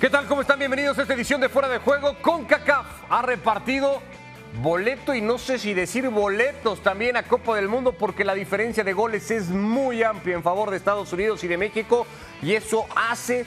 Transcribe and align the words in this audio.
¿Qué 0.00 0.10
tal? 0.10 0.26
¿Cómo 0.26 0.40
están? 0.40 0.58
Bienvenidos 0.58 0.98
a 0.98 1.02
esta 1.02 1.14
edición 1.14 1.40
de 1.40 1.48
Fuera 1.48 1.68
de 1.68 1.78
Juego. 1.78 2.16
Con 2.20 2.44
CACAF 2.46 2.86
ha 3.08 3.22
repartido 3.22 4.02
boleto 4.60 5.14
y 5.14 5.20
no 5.20 5.38
sé 5.38 5.58
si 5.58 5.72
decir 5.72 6.08
boletos 6.08 6.82
también 6.82 7.16
a 7.16 7.22
Copa 7.22 7.54
del 7.54 7.68
Mundo 7.68 7.92
porque 7.92 8.24
la 8.24 8.34
diferencia 8.34 8.82
de 8.82 8.92
goles 8.92 9.30
es 9.30 9.48
muy 9.48 10.02
amplia 10.02 10.34
en 10.34 10.42
favor 10.42 10.70
de 10.70 10.76
Estados 10.76 11.12
Unidos 11.12 11.44
y 11.44 11.48
de 11.48 11.56
México 11.56 12.06
y 12.42 12.54
eso 12.54 12.86
hace 12.96 13.46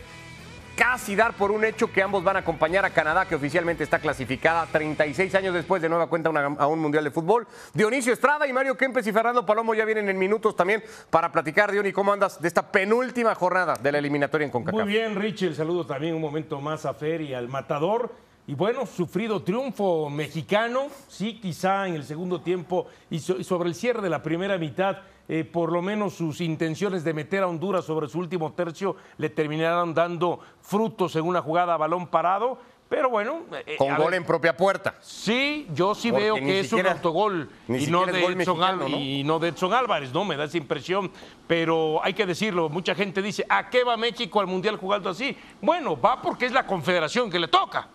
casi 0.77 1.15
dar 1.15 1.33
por 1.33 1.51
un 1.51 1.65
hecho 1.65 1.91
que 1.91 2.03
ambos 2.03 2.23
van 2.23 2.35
a 2.35 2.39
acompañar 2.39 2.85
a 2.85 2.91
Canadá, 2.91 3.25
que 3.25 3.33
oficialmente 3.35 3.83
está 3.83 3.97
clasificada 3.97 4.65
36 4.67 5.33
años 5.33 5.53
después 5.55 5.81
de 5.81 5.89
nueva 5.89 6.07
cuenta 6.07 6.29
a 6.29 6.67
un 6.67 6.79
Mundial 6.79 7.03
de 7.03 7.09
Fútbol. 7.09 7.47
Dionisio 7.73 8.13
Estrada 8.13 8.47
y 8.47 8.53
Mario 8.53 8.77
Kempes 8.77 9.05
y 9.07 9.11
Fernando 9.11 9.43
Palomo 9.43 9.73
ya 9.73 9.85
vienen 9.85 10.07
en 10.07 10.19
minutos 10.19 10.55
también 10.55 10.83
para 11.09 11.31
platicar, 11.31 11.71
Diony, 11.71 11.91
¿cómo 11.91 12.13
andas 12.13 12.39
de 12.39 12.47
esta 12.47 12.71
penúltima 12.71 13.33
jornada 13.33 13.73
de 13.73 13.91
la 13.91 13.97
eliminatoria 13.97 14.45
en 14.45 14.51
CONCACAF? 14.51 14.79
Muy 14.79 14.93
bien, 14.93 15.15
Richie, 15.15 15.47
el 15.47 15.55
saludo 15.55 15.85
también 15.85 16.13
un 16.13 16.21
momento 16.21 16.61
más 16.61 16.85
a 16.85 16.93
Fer 16.93 17.21
y 17.21 17.33
al 17.33 17.49
Matador. 17.49 18.13
Y 18.45 18.53
bueno, 18.53 18.85
sufrido 18.85 19.41
triunfo 19.41 20.09
mexicano, 20.09 20.87
sí, 21.09 21.39
quizá 21.41 21.87
en 21.87 21.95
el 21.95 22.03
segundo 22.03 22.41
tiempo 22.41 22.87
y 23.09 23.19
sobre 23.19 23.67
el 23.67 23.75
cierre 23.75 24.01
de 24.01 24.09
la 24.09 24.21
primera 24.21 24.57
mitad, 24.57 24.99
eh, 25.29 25.43
por 25.43 25.71
lo 25.71 25.81
menos 25.81 26.13
sus 26.13 26.39
intenciones 26.41 27.03
de 27.03 27.13
meter 27.13 27.43
a 27.43 27.47
Honduras 27.47 27.85
sobre 27.85 28.07
su 28.07 28.19
último 28.19 28.53
tercio 28.53 28.95
le 29.17 29.29
terminaron 29.29 29.93
dando 29.93 30.39
frutos 30.61 31.15
en 31.15 31.25
una 31.25 31.41
jugada 31.41 31.73
a 31.73 31.77
balón 31.77 32.07
parado. 32.07 32.57
Pero 32.89 33.09
bueno, 33.09 33.41
eh, 33.65 33.75
Con 33.77 33.89
gol 33.97 34.11
ver, 34.11 34.13
en 34.13 34.23
propia 34.23 34.55
puerta. 34.55 34.95
Sí, 35.01 35.67
yo 35.73 35.93
sí 35.93 36.09
Porque 36.09 36.23
veo 36.23 36.35
que 36.35 36.61
es 36.61 36.69
siquiera- 36.69 36.91
un 36.91 36.95
autogol 36.95 37.49
y 37.67 37.87
no, 37.87 38.05
de 38.05 38.21
gol 38.21 38.31
Edson 38.31 38.37
mexicano, 38.37 38.85
Al- 38.85 38.91
¿no? 38.91 38.97
y 38.97 39.23
no 39.25 39.39
de 39.39 39.49
Edson 39.49 39.73
Álvarez, 39.73 40.13
¿no? 40.13 40.23
Me 40.23 40.37
da 40.37 40.45
esa 40.45 40.55
impresión. 40.57 41.11
Pero 41.47 41.99
hay 42.01 42.13
que 42.13 42.25
decirlo, 42.25 42.69
mucha 42.69 42.95
gente 42.95 43.21
dice, 43.21 43.45
¿a 43.49 43.69
qué 43.69 43.83
va 43.83 43.97
México 43.97 44.39
al 44.39 44.47
Mundial 44.47 44.77
jugando 44.77 45.09
así? 45.09 45.35
Bueno, 45.61 45.99
va 45.99 46.21
porque 46.21 46.45
es 46.45 46.53
la 46.53 46.65
confederación 46.65 47.29
que 47.29 47.39
le 47.39 47.49
toca. 47.49 47.89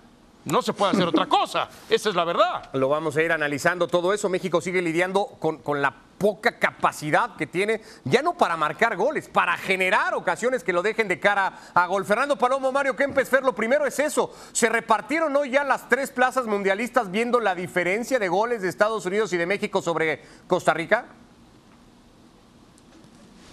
No 0.45 0.61
se 0.61 0.75
puede 0.75 0.93
hacer 0.93 1.09
otra 1.09 1.25
cosa. 1.29 1.71
Esa 1.89 2.11
es 2.11 2.15
la 2.15 2.25
verdad. 2.25 2.69
Lo 2.75 2.91
vamos 2.91 3.17
a 3.17 3.23
ir 3.23 3.33
analizando 3.33 3.89
todo 3.89 4.13
eso. 4.13 4.29
México 4.29 4.61
sigue 4.61 4.83
lidiando 4.83 5.25
con, 5.39 5.57
con 5.59 5.81
la 5.81 5.95
poca 6.23 6.57
capacidad 6.57 7.35
que 7.35 7.49
tiene, 7.49 7.81
ya 8.05 8.23
no 8.23 8.35
para 8.35 8.57
marcar 8.57 8.97
goles, 8.97 9.29
para 9.29 9.57
generar 9.57 10.15
ocasiones 10.15 10.63
que 10.63 10.73
lo 10.73 10.81
dejen 10.81 11.09
de 11.09 11.19
cara 11.19 11.53
a 11.75 11.87
gol. 11.89 12.05
Fernando 12.05 12.39
Palomo, 12.39 12.71
Mario 12.71 12.95
Kempes, 12.95 13.29
Fer, 13.29 13.43
lo 13.43 13.57
primero 13.57 13.85
es 13.87 13.99
eso. 13.99 14.33
¿Se 14.53 14.69
repartieron 14.69 15.35
hoy 15.35 15.51
ya 15.51 15.65
las 15.65 15.89
tres 15.89 16.13
plazas 16.13 16.47
mundialistas 16.47 17.11
viendo 17.11 17.41
la 17.41 17.57
diferencia 17.57 18.21
de 18.21 18.29
goles 18.29 18.63
de 18.63 18.69
Estados 18.69 19.05
Unidos 19.05 19.33
y 19.33 19.37
de 19.37 19.47
México 19.47 19.83
sobre 19.83 20.23
Costa 20.47 20.73
Rica? 20.73 21.07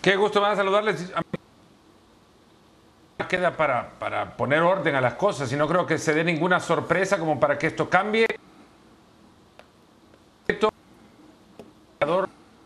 Qué 0.03 0.15
gusto 0.15 0.39
van 0.39 0.51
a 0.51 0.55
saludarles. 0.55 1.11
Queda 3.27 3.57
para, 3.57 3.89
para 3.97 4.37
poner 4.37 4.61
orden 4.61 4.93
a 4.93 5.01
las 5.01 5.15
cosas 5.15 5.51
y 5.51 5.55
no 5.55 5.67
creo 5.67 5.87
que 5.87 5.97
se 5.97 6.13
dé 6.13 6.23
ninguna 6.23 6.59
sorpresa 6.59 7.17
como 7.17 7.39
para 7.39 7.57
que 7.57 7.65
esto 7.65 7.89
cambie. 7.89 8.27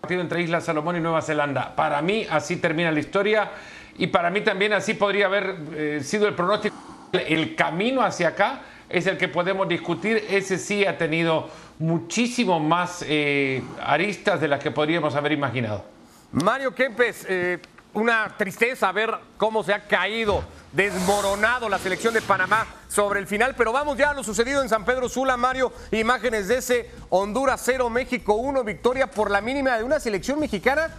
Partido 0.04 0.20
entre 0.20 0.42
Islas 0.42 0.66
Salomón 0.66 0.98
y 0.98 1.00
Nueva 1.00 1.22
Zelanda. 1.22 1.74
Para 1.78 2.02
mí 2.02 2.28
así 2.30 2.58
termina 2.58 2.92
la 2.92 3.00
historia 3.00 3.52
y 3.98 4.08
para 4.08 4.30
mí 4.30 4.42
también 4.42 4.74
así 4.74 4.96
podría 4.96 5.28
haber 5.28 5.56
eh, 5.74 6.02
sido 6.04 6.28
el 6.28 6.34
pronóstico. 6.34 6.76
El 7.14 7.56
camino 7.56 8.02
hacia 8.02 8.28
acá 8.28 8.64
es 8.90 9.08
el 9.08 9.18
que 9.18 9.30
podemos 9.30 9.66
discutir. 9.66 10.26
Ese 10.30 10.58
sí 10.58 10.86
ha 10.86 10.98
tenido 10.98 11.50
muchísimo 11.80 12.60
más 12.60 13.06
eh, 13.08 13.64
aristas 13.82 14.42
de 14.42 14.50
las 14.50 14.62
que 14.62 14.72
podríamos 14.72 15.16
haber 15.16 15.32
imaginado. 15.32 15.86
Mario 16.34 16.76
Kempes, 16.76 17.26
eh, 17.30 17.60
una 17.94 18.36
tristeza 18.38 18.92
ver 18.92 19.14
cómo 19.38 19.64
se 19.64 19.74
ha 19.74 19.88
caído, 19.88 20.44
desmoronado 20.72 21.70
la 21.70 21.78
selección 21.78 22.14
de 22.14 22.22
Panamá 22.22 22.66
sobre 22.88 23.20
el 23.20 23.28
final, 23.28 23.54
pero 23.56 23.72
vamos 23.72 23.98
ya 23.98 24.10
a 24.10 24.14
lo 24.14 24.24
sucedido 24.24 24.62
en 24.64 24.70
San 24.70 24.84
Pedro 24.86 25.08
Sula, 25.10 25.38
Mario, 25.38 25.72
imágenes 25.92 26.48
de 26.48 26.58
ese 26.58 26.92
Honduras 27.10 27.62
0, 27.64 27.90
México 27.90 28.34
1, 28.34 28.64
victoria 28.64 29.12
por 29.12 29.30
la 29.30 29.42
mínima 29.42 29.78
de 29.78 29.84
una 29.84 30.00
selección 30.00 30.40
mexicana 30.40 30.90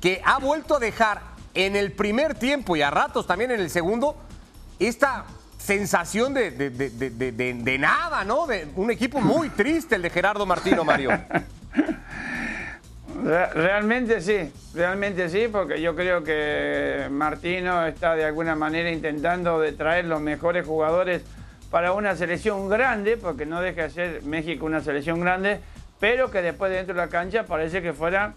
que 0.00 0.22
ha 0.24 0.38
vuelto 0.38 0.76
a 0.76 0.78
dejar 0.78 1.20
en 1.54 1.76
el 1.76 1.92
primer 1.92 2.34
tiempo 2.34 2.76
y 2.76 2.82
a 2.82 2.90
ratos 2.90 3.26
también 3.26 3.50
en 3.50 3.60
el 3.60 3.68
segundo 3.70 4.16
esta 4.78 5.24
sensación 5.58 6.32
de, 6.32 6.50
de- 6.52 6.70
de- 6.70 7.10
de- 7.52 7.78
nada, 7.78 8.24
¿no? 8.24 8.46
De 8.46 8.68
un 8.76 8.90
equipo 8.90 9.20
muy 9.20 9.50
triste 9.50 9.96
el 9.96 10.02
de 10.02 10.10
Gerardo 10.10 10.46
Martino, 10.46 10.84
Mario. 10.84 11.10
Re- 13.24 13.50
Realmente 13.54 14.20
sí, 14.20 14.52
realmente 14.74 15.28
sí, 15.28 15.48
porque 15.50 15.80
yo 15.80 15.94
creo 15.96 16.22
que 16.22 17.06
Martino 17.10 17.86
está 17.86 18.14
de 18.14 18.24
alguna 18.24 18.54
manera 18.54 18.90
intentando 18.90 19.58
de 19.60 19.72
traer 19.72 20.04
los 20.04 20.20
mejores 20.20 20.66
jugadores 20.66 21.22
para 21.70 21.92
una 21.92 22.16
selección 22.16 22.68
grande, 22.68 23.16
porque 23.16 23.44
no 23.46 23.60
deja 23.60 23.82
de 23.84 23.90
ser 23.90 24.22
México 24.22 24.64
una 24.66 24.80
selección 24.80 25.20
grande, 25.20 25.60
pero 26.00 26.30
que 26.30 26.42
después 26.42 26.70
dentro 26.72 26.94
de 26.94 27.00
la 27.00 27.08
cancha 27.08 27.44
parece 27.44 27.82
que 27.82 27.92
fuera 27.92 28.34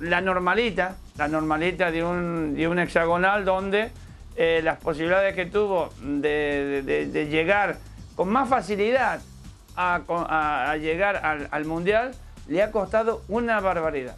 la 0.00 0.20
normalita, 0.20 0.96
la 1.16 1.28
normalita 1.28 1.90
de 1.90 2.02
un, 2.04 2.54
de 2.54 2.66
un 2.68 2.78
hexagonal 2.80 3.44
donde 3.44 3.90
eh, 4.36 4.60
las 4.64 4.78
posibilidades 4.78 5.34
que 5.34 5.46
tuvo 5.46 5.90
de, 6.02 6.82
llegar 7.30 7.76
con 8.16 8.28
más 8.28 8.48
facilidad 8.48 9.20
a- 9.76 10.00
a 10.70 10.76
llegar 10.76 11.16
al, 11.24 11.48
al 11.52 11.64
Mundial 11.64 12.10
le 12.48 12.62
ha 12.62 12.70
costado 12.72 13.22
una 13.28 13.60
barbaridad. 13.60 14.16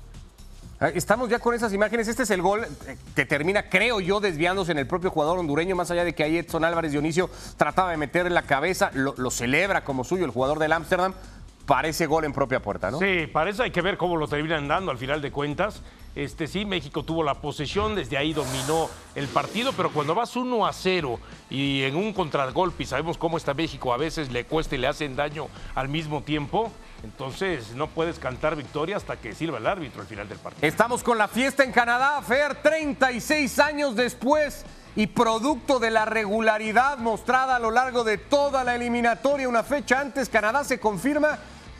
Ah, 0.80 0.88
Estamos 0.88 1.28
ya 1.28 1.38
con 1.38 1.54
esas 1.54 1.72
imágenes. 1.74 2.08
Este 2.08 2.22
es 2.22 2.30
el 2.30 2.40
gol 2.40 2.64
eh, 2.64 2.96
que 3.14 3.26
termina, 3.26 3.68
creo 3.68 4.00
yo, 4.00 4.18
desviándose 4.20 4.72
en 4.72 4.78
el 4.78 4.86
propio 4.86 5.10
jugador 5.10 5.38
hondureño, 5.38 5.76
más 5.76 5.90
allá 5.90 6.04
de 6.04 6.14
que 6.14 6.24
ahí 6.24 6.38
Edson 6.38 6.64
Álvarez 6.64 6.92
Dionisio 6.92 7.28
trataba 7.58 7.90
de 7.90 7.98
meter 7.98 8.30
la 8.32 8.42
cabeza, 8.42 8.90
lo, 8.94 9.14
lo 9.18 9.30
celebra 9.30 9.84
como 9.84 10.04
suyo 10.04 10.24
el 10.24 10.30
jugador 10.30 10.58
del 10.58 10.72
Ámsterdam. 10.72 11.12
Parece 11.66 12.06
gol 12.06 12.24
en 12.24 12.32
propia 12.32 12.60
puerta, 12.60 12.90
¿no? 12.90 12.98
Sí, 12.98 13.28
parece 13.32 13.62
hay 13.62 13.70
que 13.70 13.82
ver 13.82 13.96
cómo 13.96 14.16
lo 14.16 14.26
terminan 14.26 14.66
dando 14.66 14.90
al 14.90 14.98
final 14.98 15.20
de 15.20 15.30
cuentas. 15.30 15.82
Este 16.16 16.48
sí, 16.48 16.64
México 16.64 17.04
tuvo 17.04 17.22
la 17.22 17.34
posesión, 17.34 17.94
desde 17.94 18.16
ahí 18.16 18.32
dominó 18.32 18.88
el 19.14 19.28
partido, 19.28 19.72
pero 19.76 19.92
cuando 19.92 20.14
vas 20.14 20.34
1 20.34 20.66
a 20.66 20.72
0 20.72 21.20
y 21.48 21.82
en 21.82 21.94
un 21.94 22.12
contragolpe, 22.12 22.82
y 22.82 22.86
sabemos 22.86 23.16
cómo 23.18 23.36
está 23.36 23.54
México, 23.54 23.92
a 23.92 23.96
veces 23.96 24.32
le 24.32 24.44
cuesta 24.44 24.74
y 24.74 24.78
le 24.78 24.88
hacen 24.88 25.14
daño 25.14 25.46
al 25.76 25.88
mismo 25.88 26.22
tiempo, 26.22 26.72
entonces 27.02 27.74
no 27.74 27.88
puedes 27.88 28.18
cantar 28.18 28.56
victoria 28.56 28.96
hasta 28.96 29.16
que 29.16 29.34
sirva 29.34 29.58
el 29.58 29.66
árbitro 29.66 30.02
al 30.02 30.06
final 30.06 30.28
del 30.28 30.38
partido. 30.38 30.66
Estamos 30.66 31.02
con 31.02 31.18
la 31.18 31.28
fiesta 31.28 31.64
en 31.64 31.72
Canadá, 31.72 32.20
Fer, 32.22 32.56
36 32.56 33.58
años 33.58 33.96
después 33.96 34.64
y 34.96 35.06
producto 35.06 35.78
de 35.78 35.90
la 35.90 36.04
regularidad 36.04 36.98
mostrada 36.98 37.56
a 37.56 37.58
lo 37.58 37.70
largo 37.70 38.04
de 38.04 38.18
toda 38.18 38.64
la 38.64 38.74
eliminatoria. 38.74 39.48
Una 39.48 39.62
fecha 39.62 40.00
antes, 40.00 40.28
Canadá 40.28 40.64
se 40.64 40.80
confirma 40.80 41.38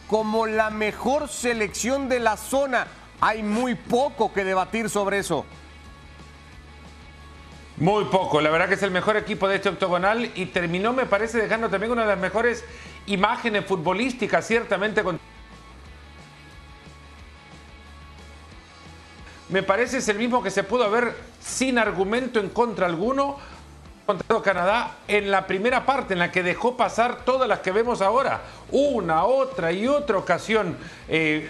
como 0.09 0.47
la 0.47 0.71
mejor 0.71 1.29
selección 1.29 2.09
de 2.09 2.21
la 2.21 2.37
zona. 2.37 2.87
Hay 3.21 3.43
muy 3.43 3.75
poco 3.75 4.33
que 4.33 4.45
debatir 4.45 4.89
sobre 4.89 5.19
eso. 5.19 5.45
Muy 7.77 8.05
poco, 8.05 8.43
la 8.43 8.51
verdad 8.51 8.69
que 8.69 8.75
es 8.75 8.83
el 8.83 8.91
mejor 8.91 9.17
equipo 9.17 9.49
de 9.49 9.57
este 9.57 9.71
octogonal 9.71 10.31
y 10.35 10.47
terminó, 10.47 10.93
me 10.93 11.07
parece, 11.07 11.39
dejando 11.39 11.71
también 11.71 11.91
una 11.91 12.03
de 12.03 12.09
las 12.09 12.19
mejores 12.19 12.63
imágenes 13.13 13.65
futbolísticas, 13.65 14.47
ciertamente. 14.47 15.03
Con... 15.03 15.19
Me 19.49 19.63
parece 19.63 19.99
es 19.99 20.09
el 20.09 20.19
mismo 20.19 20.43
que 20.43 20.51
se 20.51 20.63
pudo 20.63 20.85
haber 20.85 21.15
sin 21.41 21.79
argumento 21.79 22.41
en 22.41 22.51
contra 22.51 22.87
alguno 22.87 23.39
contra 24.07 24.43
Canadá 24.43 24.97
en 25.07 25.31
la 25.31 25.47
primera 25.47 25.87
parte, 25.87 26.15
en 26.15 26.19
la 26.19 26.33
que 26.33 26.43
dejó 26.43 26.77
pasar 26.77 27.25
todas 27.25 27.49
las 27.49 27.61
que 27.61 27.71
vemos 27.71 28.03
ahora, 28.03 28.43
una, 28.71 29.25
otra 29.25 29.71
y 29.73 29.87
otra 29.87 30.19
ocasión. 30.19 30.77
Eh, 31.09 31.49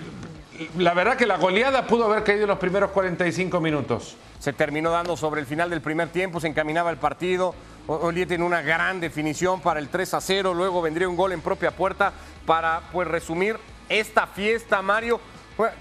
la 0.76 0.92
verdad 0.92 1.16
que 1.16 1.26
la 1.26 1.38
goleada 1.38 1.86
pudo 1.86 2.04
haber 2.04 2.22
caído 2.22 2.42
en 2.42 2.48
los 2.48 2.58
primeros 2.58 2.90
45 2.90 3.60
minutos. 3.60 4.16
Se 4.38 4.52
terminó 4.52 4.90
dando 4.90 5.16
sobre 5.16 5.40
el 5.40 5.46
final 5.46 5.70
del 5.70 5.80
primer 5.80 6.08
tiempo, 6.08 6.40
se 6.40 6.48
encaminaba 6.48 6.90
el 6.90 6.98
partido. 6.98 7.54
O- 7.90 8.06
Oliet 8.06 8.30
en 8.30 8.42
una 8.44 8.62
gran 8.62 9.00
definición 9.00 9.60
para 9.60 9.80
el 9.80 9.88
3 9.88 10.14
a 10.14 10.20
0. 10.20 10.54
Luego 10.54 10.80
vendría 10.80 11.08
un 11.08 11.16
gol 11.16 11.32
en 11.32 11.40
propia 11.40 11.72
puerta 11.72 12.12
para 12.46 12.82
pues 12.92 13.08
resumir 13.08 13.58
esta 13.88 14.28
fiesta, 14.28 14.80
Mario. 14.80 15.20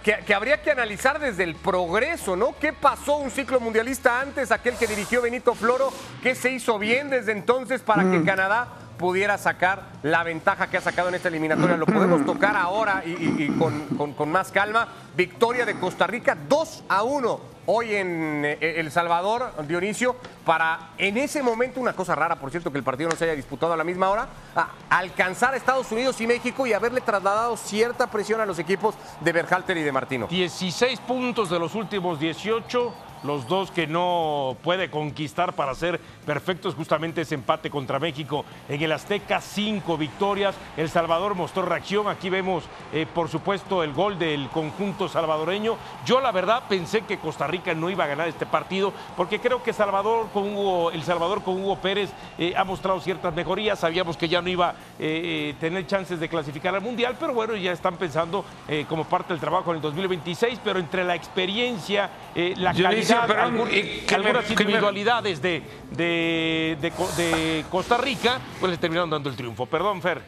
Que, 0.03 0.17
que 0.25 0.33
habría 0.33 0.61
que 0.61 0.71
analizar 0.71 1.19
desde 1.19 1.43
el 1.43 1.55
progreso, 1.55 2.35
¿no? 2.35 2.53
¿Qué 2.59 2.73
pasó 2.73 3.17
un 3.17 3.29
ciclo 3.31 3.59
mundialista 3.61 4.19
antes, 4.19 4.51
aquel 4.51 4.75
que 4.75 4.87
dirigió 4.87 5.21
Benito 5.21 5.53
Floro? 5.53 5.93
¿Qué 6.23 6.33
se 6.35 6.51
hizo 6.51 6.79
bien 6.79 7.09
desde 7.11 7.31
entonces 7.31 7.81
para 7.81 8.09
que 8.09 8.23
Canadá 8.23 8.67
pudiera 8.99 9.39
sacar 9.39 9.85
la 10.03 10.21
ventaja 10.23 10.67
que 10.67 10.77
ha 10.77 10.81
sacado 10.81 11.09
en 11.09 11.15
esta 11.15 11.29
eliminatoria? 11.29 11.75
Lo 11.77 11.87
podemos 11.87 12.23
tocar 12.25 12.55
ahora 12.55 13.01
y, 13.03 13.09
y- 13.09 13.35
y 13.45 13.57
con, 13.57 13.87
con- 13.97 14.13
con 14.13 14.31
más 14.31 14.51
calma. 14.51 14.87
Victoria 15.17 15.65
de 15.65 15.79
Costa 15.79 16.05
Rica 16.05 16.37
2 16.47 16.83
a 16.87 17.01
1 17.03 17.39
hoy 17.71 17.95
en 17.95 18.43
eh, 18.45 18.57
El 18.79 18.91
Salvador, 18.91 19.53
Dionisio, 19.67 20.15
para 20.43 20.89
en 20.97 21.17
ese 21.17 21.43
momento, 21.43 21.79
una 21.79 21.93
cosa 21.93 22.15
rara, 22.15 22.35
por 22.35 22.49
cierto, 22.51 22.71
que 22.71 22.77
el 22.79 22.83
partido 22.83 23.09
no 23.09 23.15
se 23.15 23.25
haya 23.25 23.35
disputado 23.35 23.73
a 23.73 23.77
la 23.77 23.83
misma 23.83 24.09
hora, 24.09 24.27
a 24.55 24.69
alcanzar 24.89 25.53
a 25.53 25.57
Estados 25.57 25.91
Unidos 25.91 26.19
y 26.21 26.27
México 26.27 26.65
y 26.65 26.73
haberle 26.73 27.01
trasladado 27.01 27.55
cierta 27.57 28.07
presión 28.07 28.41
a 28.41 28.45
los 28.45 28.57
equipos 28.59 28.95
de 29.21 29.31
Berhalter 29.31 29.77
y 29.77 29.83
de 29.83 29.91
Martino. 29.91 30.27
16 30.27 30.99
puntos 31.01 31.49
de 31.51 31.59
los 31.59 31.75
últimos 31.75 32.19
18 32.19 32.93
los 33.23 33.47
dos 33.47 33.71
que 33.71 33.87
no 33.87 34.57
puede 34.63 34.89
conquistar 34.89 35.53
para 35.53 35.75
ser 35.75 35.99
perfectos, 36.25 36.75
justamente 36.75 37.21
ese 37.21 37.35
empate 37.35 37.69
contra 37.69 37.99
México 37.99 38.45
en 38.67 38.81
el 38.81 38.91
Azteca, 38.91 39.41
cinco 39.41 39.97
victorias. 39.97 40.55
El 40.77 40.89
Salvador 40.89 41.35
mostró 41.35 41.63
reacción. 41.63 42.07
Aquí 42.07 42.29
vemos, 42.29 42.63
eh, 42.93 43.05
por 43.13 43.29
supuesto, 43.29 43.83
el 43.83 43.93
gol 43.93 44.19
del 44.19 44.49
conjunto 44.49 45.07
salvadoreño. 45.09 45.75
Yo, 46.05 46.21
la 46.21 46.31
verdad, 46.31 46.63
pensé 46.69 47.01
que 47.01 47.17
Costa 47.17 47.47
Rica 47.47 47.73
no 47.73 47.89
iba 47.89 48.03
a 48.03 48.07
ganar 48.07 48.27
este 48.27 48.45
partido, 48.45 48.93
porque 49.17 49.39
creo 49.39 49.63
que 49.63 49.73
Salvador 49.73 50.29
con 50.33 50.55
Hugo, 50.55 50.91
El 50.91 51.03
Salvador 51.03 51.43
con 51.43 51.61
Hugo 51.61 51.77
Pérez 51.77 52.11
eh, 52.37 52.53
ha 52.55 52.63
mostrado 52.63 52.99
ciertas 53.01 53.33
mejorías. 53.33 53.79
Sabíamos 53.79 54.17
que 54.17 54.29
ya 54.29 54.41
no 54.41 54.49
iba 54.49 54.69
a 54.69 54.75
eh, 54.99 55.55
tener 55.59 55.87
chances 55.87 56.19
de 56.19 56.29
clasificar 56.29 56.75
al 56.75 56.81
Mundial, 56.81 57.17
pero 57.19 57.33
bueno, 57.33 57.55
ya 57.55 57.71
están 57.71 57.97
pensando 57.97 58.45
como 58.87 59.03
parte 59.03 59.33
del 59.33 59.39
trabajo 59.39 59.71
en 59.71 59.77
el 59.77 59.81
2026, 59.81 60.59
pero 60.63 60.79
entre 60.79 61.03
la 61.03 61.15
experiencia, 61.15 62.09
la 62.35 62.73
calidad, 62.73 63.08
algunas 63.11 64.49
individualidades 64.49 65.41
de, 65.41 65.63
de, 65.91 67.63
Costa 67.69 67.97
Rica, 67.97 68.39
pues 68.59 68.71
les 68.71 68.79
terminaron 68.79 69.09
dando 69.09 69.29
el 69.29 69.35
triunfo. 69.35 69.65
Perdón, 69.65 70.01
Fer. 70.01 70.21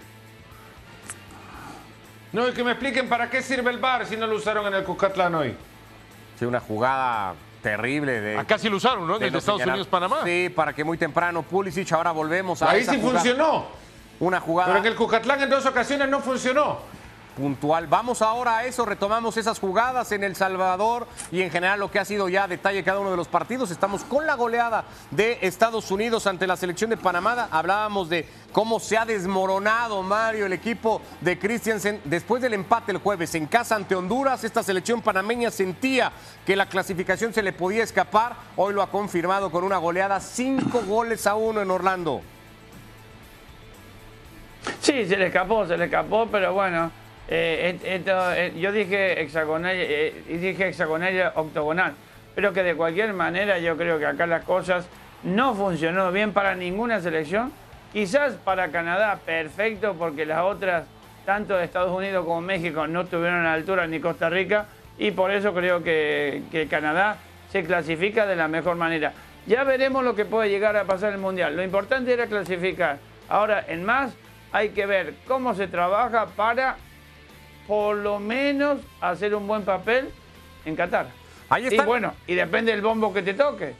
No, 2.32 2.48
y 2.48 2.54
que 2.54 2.64
me 2.64 2.72
expliquen 2.72 3.10
para 3.10 3.30
qué 3.30 3.42
sirve 3.42 3.72
el 3.72 3.78
bar 3.78 4.06
si 4.06 4.16
no 4.16 4.26
lo 4.26 4.36
usaron 4.36 4.66
en 4.68 4.74
el 4.76 4.84
Cucatlán 4.84 5.36
hoy. 5.36 5.56
Sí, 6.40 6.46
una 6.46 6.62
jugada 6.62 7.36
terrible 7.62 8.22
de. 8.22 8.38
Acá 8.38 8.58
sí 8.58 8.70
lo 8.70 8.78
usaron, 8.78 9.06
¿no? 9.06 9.18
En 9.18 9.24
el 9.24 9.32
de 9.32 9.38
Estados 9.38 9.66
Unidos-Panamá. 9.66 10.22
Sí, 10.24 10.50
para 10.50 10.74
que 10.74 10.84
muy 10.84 10.98
temprano 10.98 11.44
Pulisic, 11.44 11.92
ahora 11.92 12.12
volvemos 12.12 12.62
a. 12.62 12.72
Ahí 12.72 12.86
sí 12.86 12.98
funcionó. 12.98 13.68
Una 14.20 14.40
jugada. 14.40 14.70
Pero 14.70 14.80
en 14.80 14.86
el 14.86 14.96
Cucatlán 14.96 15.42
en 15.42 15.50
dos 15.50 15.66
ocasiones 15.66 16.08
no 16.08 16.22
funcionó 16.22 17.01
puntual. 17.36 17.88
Vamos 17.88 18.22
ahora 18.22 18.58
a 18.58 18.66
eso, 18.66 18.86
retomamos 18.86 19.38
esas 19.38 19.60
jugadas 19.60 20.12
en 20.12 20.24
El 20.24 20.36
Salvador 20.36 21.08
y 21.32 21.42
en 21.42 21.50
general 21.50 21.80
lo 21.80 21.92
que 21.92 22.00
ha 22.00 22.06
sido 22.06 22.30
ya 22.30 22.48
detalle 22.48 22.84
cada 22.84 23.00
uno 23.00 23.12
de 23.12 23.18
los 23.18 23.28
partidos. 23.28 23.72
Estamos 23.72 24.04
con 24.04 24.26
la 24.26 24.36
goleada 24.36 24.86
de 25.12 25.40
Estados 25.42 25.92
Unidos 25.92 26.28
ante 26.28 26.48
la 26.48 26.58
selección 26.58 26.90
de 26.90 26.98
Panamá. 26.98 27.48
Hablábamos 27.52 28.10
de 28.10 28.28
cómo 28.52 28.80
se 28.80 28.98
ha 28.98 29.06
desmoronado 29.06 30.04
Mario, 30.04 30.46
el 30.46 30.54
equipo 30.54 31.02
de 31.22 31.40
Christiansen 31.40 32.02
después 32.04 32.42
del 32.42 32.54
empate 32.54 32.92
el 32.92 32.98
jueves 32.98 33.36
en 33.36 33.46
casa 33.46 33.76
ante 33.76 33.96
Honduras. 33.96 34.44
Esta 34.44 34.64
selección 34.64 35.02
panameña 35.02 35.52
sentía 35.52 36.12
que 36.46 36.56
la 36.56 36.68
clasificación 36.68 37.34
se 37.34 37.44
le 37.44 37.54
podía 37.54 37.84
escapar. 37.84 38.36
Hoy 38.56 38.74
lo 38.74 38.82
ha 38.82 38.92
confirmado 38.92 39.52
con 39.52 39.64
una 39.64 39.78
goleada, 39.78 40.20
cinco 40.20 40.82
goles 40.88 41.26
a 41.28 41.36
uno 41.36 41.62
en 41.62 41.72
Orlando. 41.72 42.22
Sí, 44.80 45.06
se 45.08 45.18
le 45.18 45.28
escapó, 45.28 45.66
se 45.66 45.78
le 45.78 45.86
escapó, 45.86 46.28
pero 46.32 46.54
bueno, 46.54 46.92
eh, 47.34 47.80
eh, 47.82 48.54
yo 48.60 48.74
dije 48.74 49.22
hexagonal 49.22 49.74
eh, 49.74 50.14
y 50.28 50.34
dije 50.36 50.68
hexagonal 50.68 51.32
octogonal, 51.36 51.94
pero 52.36 52.52
que 52.52 52.62
de 52.62 52.76
cualquier 52.76 53.14
manera 53.14 53.58
yo 53.58 53.78
creo 53.78 53.98
que 54.00 54.06
acá 54.06 54.28
las 54.28 54.44
cosas 54.44 54.86
no 55.24 55.56
funcionó 55.56 56.12
bien 56.12 56.34
para 56.34 56.56
ninguna 56.56 57.00
selección. 57.00 57.54
Quizás 57.94 58.34
para 58.34 58.68
Canadá 58.68 59.18
perfecto 59.26 59.96
porque 59.98 60.26
las 60.26 60.42
otras, 60.42 60.84
tanto 61.26 61.56
de 61.56 61.64
Estados 61.64 61.98
Unidos 61.98 62.26
como 62.26 62.42
México, 62.42 62.86
no 62.86 63.02
estuvieron 63.02 63.40
a 63.40 63.44
la 63.44 63.54
altura 63.54 63.88
ni 63.88 64.02
Costa 64.02 64.30
Rica 64.30 64.66
y 64.98 65.12
por 65.12 65.32
eso 65.32 65.54
creo 65.54 65.82
que, 65.82 66.44
que 66.52 66.68
Canadá 66.68 67.16
se 67.50 67.64
clasifica 67.64 68.26
de 68.26 68.36
la 68.36 68.50
mejor 68.50 68.76
manera. 68.76 69.14
Ya 69.48 69.64
veremos 69.64 70.04
lo 70.04 70.16
que 70.16 70.26
puede 70.26 70.50
llegar 70.50 70.76
a 70.76 70.84
pasar 70.84 71.10
en 71.10 71.16
el 71.16 71.22
Mundial. 71.22 71.56
Lo 71.56 71.64
importante 71.64 72.12
era 72.12 72.28
clasificar. 72.28 72.98
Ahora, 73.30 73.64
en 73.70 73.86
más, 73.86 74.14
hay 74.52 74.70
que 74.70 74.86
ver 74.86 75.14
cómo 75.28 75.56
se 75.56 75.68
trabaja 75.68 76.26
para 76.36 76.76
por 77.72 77.96
lo 77.96 78.20
menos 78.20 78.82
hacer 79.00 79.34
un 79.34 79.48
buen 79.48 79.64
papel 79.64 80.10
en 80.66 80.76
Qatar. 80.76 81.08
Ahí 81.48 81.68
está. 81.68 81.84
Y 81.84 81.86
bueno, 81.86 82.14
y 82.28 82.36
depende 82.36 82.74
del 82.74 82.82
bombo 82.82 83.14
que 83.14 83.22
te 83.22 83.34
toque. 83.34 83.74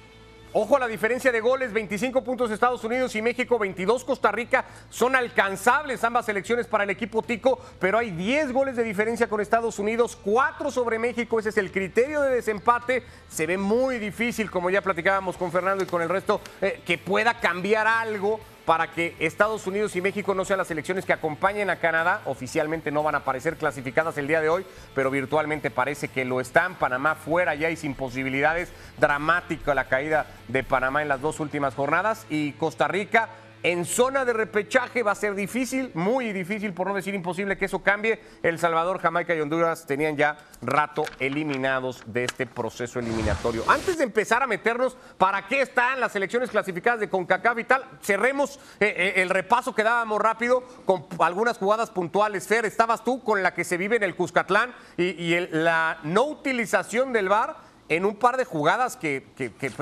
Ojo 0.54 0.78
a 0.78 0.80
la 0.80 0.88
diferencia 0.88 1.30
de 1.30 1.42
goles, 1.42 1.74
25 1.74 2.24
puntos 2.24 2.52
Estados 2.52 2.82
Unidos 2.86 3.14
y 3.18 3.22
México, 3.22 3.60
22 3.60 4.06
Costa 4.06 4.32
Rica. 4.32 4.64
Son 4.90 5.14
alcanzables 5.14 6.06
ambas 6.06 6.26
selecciones 6.26 6.68
para 6.68 6.86
el 6.86 6.90
equipo 6.90 7.22
Tico, 7.22 7.60
pero 7.82 7.98
hay 7.98 8.12
10 8.12 8.54
goles 8.54 8.78
de 8.78 8.84
diferencia 8.84 9.28
con 9.28 9.42
Estados 9.42 9.78
Unidos, 9.78 10.18
4 10.24 10.72
sobre 10.72 10.98
México. 10.98 11.38
Ese 11.38 11.50
es 11.50 11.58
el 11.58 11.70
criterio 11.70 12.22
de 12.22 12.36
desempate. 12.36 13.04
Se 13.28 13.46
ve 13.46 13.58
muy 13.58 14.00
difícil, 14.00 14.50
como 14.50 14.70
ya 14.70 14.82
platicábamos 14.82 15.36
con 15.36 15.52
Fernando 15.52 15.84
y 15.84 15.88
con 15.88 16.02
el 16.02 16.08
resto, 16.08 16.40
eh, 16.62 16.82
que 16.86 16.98
pueda 16.98 17.42
cambiar 17.42 17.88
algo 17.88 18.40
para 18.66 18.92
que 18.92 19.16
Estados 19.20 19.66
Unidos 19.68 19.96
y 19.96 20.02
México 20.02 20.36
no 20.36 20.46
sean 20.46 20.60
las 20.60 20.72
elecciones 20.72 21.06
que 21.06 21.14
acompañen 21.14 21.70
a 21.70 21.78
Canadá. 21.78 22.22
Oficialmente 22.26 22.92
no 22.92 23.04
van 23.04 23.16
a 23.16 23.20
aparecer 23.20 23.58
clasificadas 23.58 24.18
el 24.18 24.28
día 24.28 24.42
de 24.42 24.50
hoy, 24.50 24.66
pero 24.94 25.12
virtualmente 25.12 25.72
parece 25.72 26.08
que 26.08 26.26
lo 26.26 26.42
están. 26.42 26.76
Panamá 26.76 27.16
fuera 27.16 27.56
ya 27.56 27.70
y 27.70 27.76
sin 27.76 27.96
posibilidades. 27.96 28.72
Dramática 29.00 29.74
la 29.74 29.86
caída 29.86 30.28
de 30.48 30.64
Panamá 30.64 31.02
en 31.02 31.08
las 31.08 31.22
dos 31.22 31.40
últimas 31.40 31.74
jornadas. 31.74 32.26
Y 32.30 32.54
Costa 32.54 32.88
Rica 32.88 33.30
en 33.64 33.86
zona 33.86 34.26
de 34.26 34.34
repechaje 34.34 35.04
va 35.04 35.12
a 35.12 35.16
ser 35.16 35.36
difícil, 35.36 35.92
muy 35.94 36.34
difícil, 36.34 36.74
por 36.74 36.88
no 36.88 36.96
decir 36.96 37.14
imposible 37.14 37.58
que 37.58 37.66
eso 37.66 37.84
cambie. 37.84 38.20
El 38.42 38.60
Salvador, 38.60 39.00
Jamaica 39.00 39.36
y 39.36 39.42
Honduras 39.42 39.86
tenían 39.86 40.18
ya 40.18 40.38
rato 40.62 41.04
eliminados 41.20 42.04
de 42.06 42.24
este 42.24 42.46
proceso 42.46 43.00
eliminatorio. 43.00 43.64
Antes 43.68 43.98
de 43.98 44.04
empezar 44.04 44.42
a 44.42 44.48
meternos, 44.48 44.98
¿para 45.18 45.48
qué 45.48 45.62
están 45.62 46.00
las 46.00 46.16
elecciones 46.16 46.50
clasificadas 46.50 47.00
de 47.00 47.10
CONCACAF 47.10 47.60
y 47.60 47.64
tal? 47.64 47.84
Cerremos 48.02 48.60
eh, 48.80 48.94
eh, 48.98 49.14
el 49.18 49.30
repaso 49.30 49.76
que 49.76 49.84
dábamos 49.84 50.20
rápido 50.22 50.64
con 50.86 51.06
algunas 51.20 51.58
jugadas 51.58 51.90
puntuales. 51.92 52.48
Fer, 52.48 52.66
estabas 52.66 53.04
tú 53.04 53.24
con 53.24 53.44
la 53.44 53.54
que 53.54 53.64
se 53.64 53.78
vive 53.78 53.96
en 53.96 54.04
el 54.04 54.16
Cuscatlán 54.16 54.74
y, 54.98 55.32
la 55.52 56.00
no 56.04 56.26
utilización 56.26 57.14
del 57.14 57.30
VAR 57.30 57.56
en 57.90 58.06
un 58.06 58.16
par 58.16 58.38
de 58.38 58.46
jugadas 58.46 58.98
que, 58.98 59.26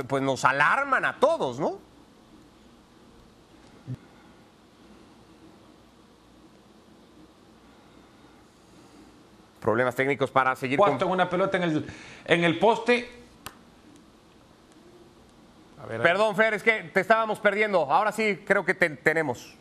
pues 0.08 0.24
nos 0.24 0.46
alarman 0.46 1.06
a 1.06 1.20
todos, 1.20 1.60
¿no? 1.60 1.89
Problemas 9.60 9.96
técnicos 9.96 10.32
para 10.32 10.56
seguir. 10.56 10.78
Puesto 10.78 11.06
con... 11.06 11.14
una 11.14 11.30
pelota 11.30 11.58
en 11.58 11.64
el, 11.64 11.86
en 12.26 12.44
el 12.44 12.60
poste. 12.60 13.10
Perdón, 16.02 16.36
Fer, 16.36 16.54
es 16.54 16.64
que 16.64 16.84
te 16.94 17.00
estábamos 17.00 17.40
perdiendo. 17.40 17.92
Ahora 17.92 18.12
sí 18.12 18.44
creo 18.46 18.64
que 18.64 18.74
te, 18.74 18.90
tenemos. 18.90 19.56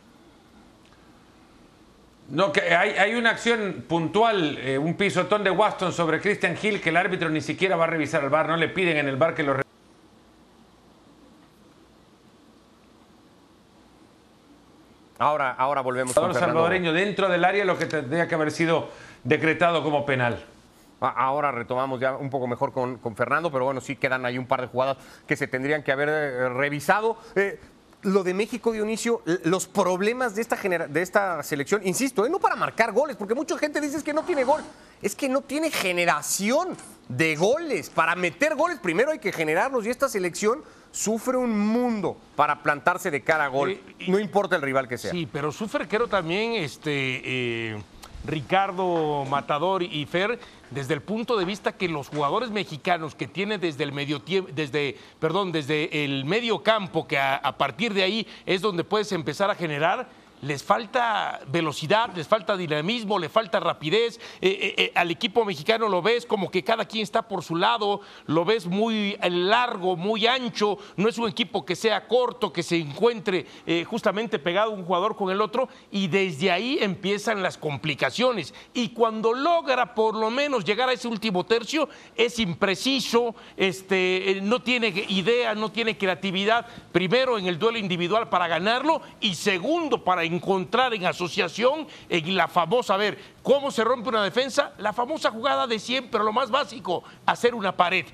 No, 2.29 2.51
que 2.51 2.61
hay, 2.61 2.91
hay 2.91 3.15
una 3.15 3.31
acción 3.31 3.85
puntual, 3.87 4.57
eh, 4.59 4.77
un 4.77 4.95
pisotón 4.95 5.43
de 5.43 5.49
Waston 5.49 5.91
sobre 5.91 6.21
Christian 6.21 6.55
Hill 6.61 6.79
que 6.79 6.89
el 6.89 6.97
árbitro 6.97 7.29
ni 7.29 7.41
siquiera 7.41 7.75
va 7.75 7.85
a 7.85 7.87
revisar 7.87 8.23
el 8.23 8.29
bar, 8.29 8.47
no 8.47 8.55
le 8.55 8.67
piden 8.67 8.97
en 8.97 9.07
el 9.07 9.15
bar 9.15 9.33
que 9.33 9.41
lo 9.41 9.55
Ahora, 15.19 15.51
ahora 15.51 15.81
volvemos. 15.81 16.15
Con 16.15 16.33
salvadoreño 16.33 16.93
dentro 16.93 17.27
del 17.27 17.43
área 17.43 17.65
lo 17.65 17.77
que 17.77 17.85
tendría 17.85 18.27
que 18.27 18.35
haber 18.35 18.51
sido 18.51 18.87
decretado 19.23 19.83
como 19.83 20.05
penal. 20.05 20.43
Ahora 21.01 21.51
retomamos 21.51 21.99
ya 21.99 22.15
un 22.15 22.29
poco 22.29 22.47
mejor 22.47 22.71
con, 22.73 23.15
Fernando, 23.15 23.51
pero 23.51 23.65
bueno, 23.65 23.81
sí 23.81 23.97
quedan 23.97 24.25
ahí 24.25 24.37
un 24.37 24.47
par 24.47 24.61
de 24.61 24.67
jugadas 24.67 24.97
que 25.27 25.35
se 25.35 25.47
tendrían 25.47 25.83
que 25.83 25.91
haber 25.91 26.09
eh, 26.09 26.49
revisado. 26.49 27.17
Eh, 27.35 27.59
lo 28.01 28.23
de 28.23 28.33
México, 28.33 28.71
Dionisio, 28.71 29.21
los 29.43 29.67
problemas 29.67 30.35
de 30.35 30.41
esta, 30.41 30.55
de 30.55 31.01
esta 31.01 31.43
selección, 31.43 31.85
insisto, 31.85 32.25
eh, 32.25 32.29
no 32.29 32.39
para 32.39 32.55
marcar 32.55 32.93
goles, 32.93 33.17
porque 33.17 33.35
mucha 33.35 33.57
gente 33.57 33.81
dice 33.81 34.01
que 34.03 34.13
no 34.13 34.23
tiene 34.23 34.45
gol, 34.45 34.61
es 35.01 35.15
que 35.15 35.27
no 35.27 35.41
tiene 35.41 35.69
generación 35.69 36.77
de 37.09 37.35
goles. 37.35 37.89
Para 37.89 38.15
meter 38.15 38.55
goles 38.55 38.79
primero 38.79 39.11
hay 39.11 39.19
que 39.19 39.33
generarlos 39.33 39.85
y 39.85 39.89
esta 39.89 40.07
selección 40.07 40.63
sufre 40.91 41.37
un 41.37 41.57
mundo 41.57 42.17
para 42.35 42.61
plantarse 42.61 43.11
de 43.11 43.21
cara 43.21 43.45
a 43.45 43.47
gol, 43.47 43.79
no 44.07 44.19
importa 44.19 44.55
el 44.55 44.61
rival 44.61 44.87
que 44.87 44.97
sea. 44.97 45.11
Sí, 45.11 45.27
pero 45.31 45.51
sufre 45.51 45.87
creo 45.87 46.07
también 46.07 46.53
este 46.53 47.77
Ricardo 48.25 49.25
Matador 49.29 49.83
y 49.83 50.05
Fer, 50.05 50.39
desde 50.71 50.93
el 50.93 51.01
punto 51.01 51.37
de 51.37 51.45
vista 51.45 51.71
que 51.71 51.87
los 51.87 52.09
jugadores 52.09 52.51
mexicanos 52.51 53.15
que 53.15 53.27
tienen 53.27 53.59
desde 53.59 53.83
el 53.83 53.91
medio 53.91 54.21
desde, 54.53 54.97
perdón, 55.19 55.51
desde 55.51 56.03
el 56.03 56.25
medio 56.25 56.61
campo, 56.61 57.07
que 57.07 57.17
a 57.17 57.55
partir 57.57 57.93
de 57.93 58.03
ahí 58.03 58.27
es 58.45 58.61
donde 58.61 58.83
puedes 58.83 59.11
empezar 59.11 59.49
a 59.49 59.55
generar, 59.55 60.09
les 60.41 60.63
falta 60.63 61.41
velocidad, 61.47 62.11
les 62.15 62.27
falta 62.27 62.55
dinamismo, 62.55 63.19
le 63.19 63.29
falta 63.29 63.59
rapidez. 63.59 64.19
Eh, 64.41 64.49
eh, 64.49 64.73
eh, 64.77 64.91
al 64.95 65.11
equipo 65.11 65.43
mexicano 65.43 65.89
lo 65.89 66.01
ves 66.01 66.25
como 66.25 66.49
que 66.49 66.63
cada 66.63 66.85
quien 66.85 67.03
está 67.03 67.27
por 67.27 67.43
su 67.43 67.55
lado, 67.55 68.01
lo 68.25 68.45
ves 68.45 68.65
muy 68.67 69.17
largo, 69.29 69.97
muy 69.97 70.27
ancho. 70.27 70.77
No 70.95 71.09
es 71.09 71.17
un 71.17 71.27
equipo 71.27 71.65
que 71.65 71.75
sea 71.75 72.07
corto, 72.07 72.53
que 72.53 72.63
se 72.63 72.77
encuentre 72.77 73.45
justamente 73.85 74.39
pegado 74.39 74.71
un 74.71 74.85
jugador 74.85 75.15
con 75.15 75.29
el 75.29 75.41
otro 75.41 75.69
y 75.91 76.07
desde 76.07 76.51
ahí 76.51 76.77
empiezan 76.81 77.41
las 77.41 77.57
complicaciones. 77.57 78.53
Y 78.73 78.89
cuando 78.89 79.33
logra 79.33 79.93
por 79.93 80.15
lo 80.15 80.29
menos 80.29 80.63
llegar 80.63 80.89
a 80.89 80.93
ese 80.93 81.07
último 81.07 81.45
tercio, 81.45 81.89
es 82.15 82.39
impreciso, 82.39 83.35
este, 83.57 84.39
no 84.41 84.61
tiene 84.61 84.87
idea, 85.09 85.55
no 85.55 85.71
tiene 85.71 85.97
creatividad, 85.97 86.65
primero 86.91 87.37
en 87.37 87.47
el 87.47 87.59
duelo 87.59 87.77
individual 87.77 88.29
para 88.29 88.47
ganarlo 88.47 89.01
y 89.19 89.35
segundo 89.35 90.03
para 90.03 90.23
encontrar 90.33 90.93
en 90.93 91.05
asociación 91.05 91.87
en 92.09 92.35
la 92.35 92.47
famosa, 92.47 92.93
a 92.93 92.97
ver, 92.97 93.17
¿cómo 93.43 93.71
se 93.71 93.83
rompe 93.83 94.09
una 94.09 94.23
defensa? 94.23 94.73
La 94.77 94.93
famosa 94.93 95.31
jugada 95.31 95.67
de 95.67 95.79
siempre, 95.79 96.23
lo 96.23 96.33
más 96.33 96.49
básico, 96.49 97.03
hacer 97.25 97.55
una 97.55 97.75
pared. 97.75 98.05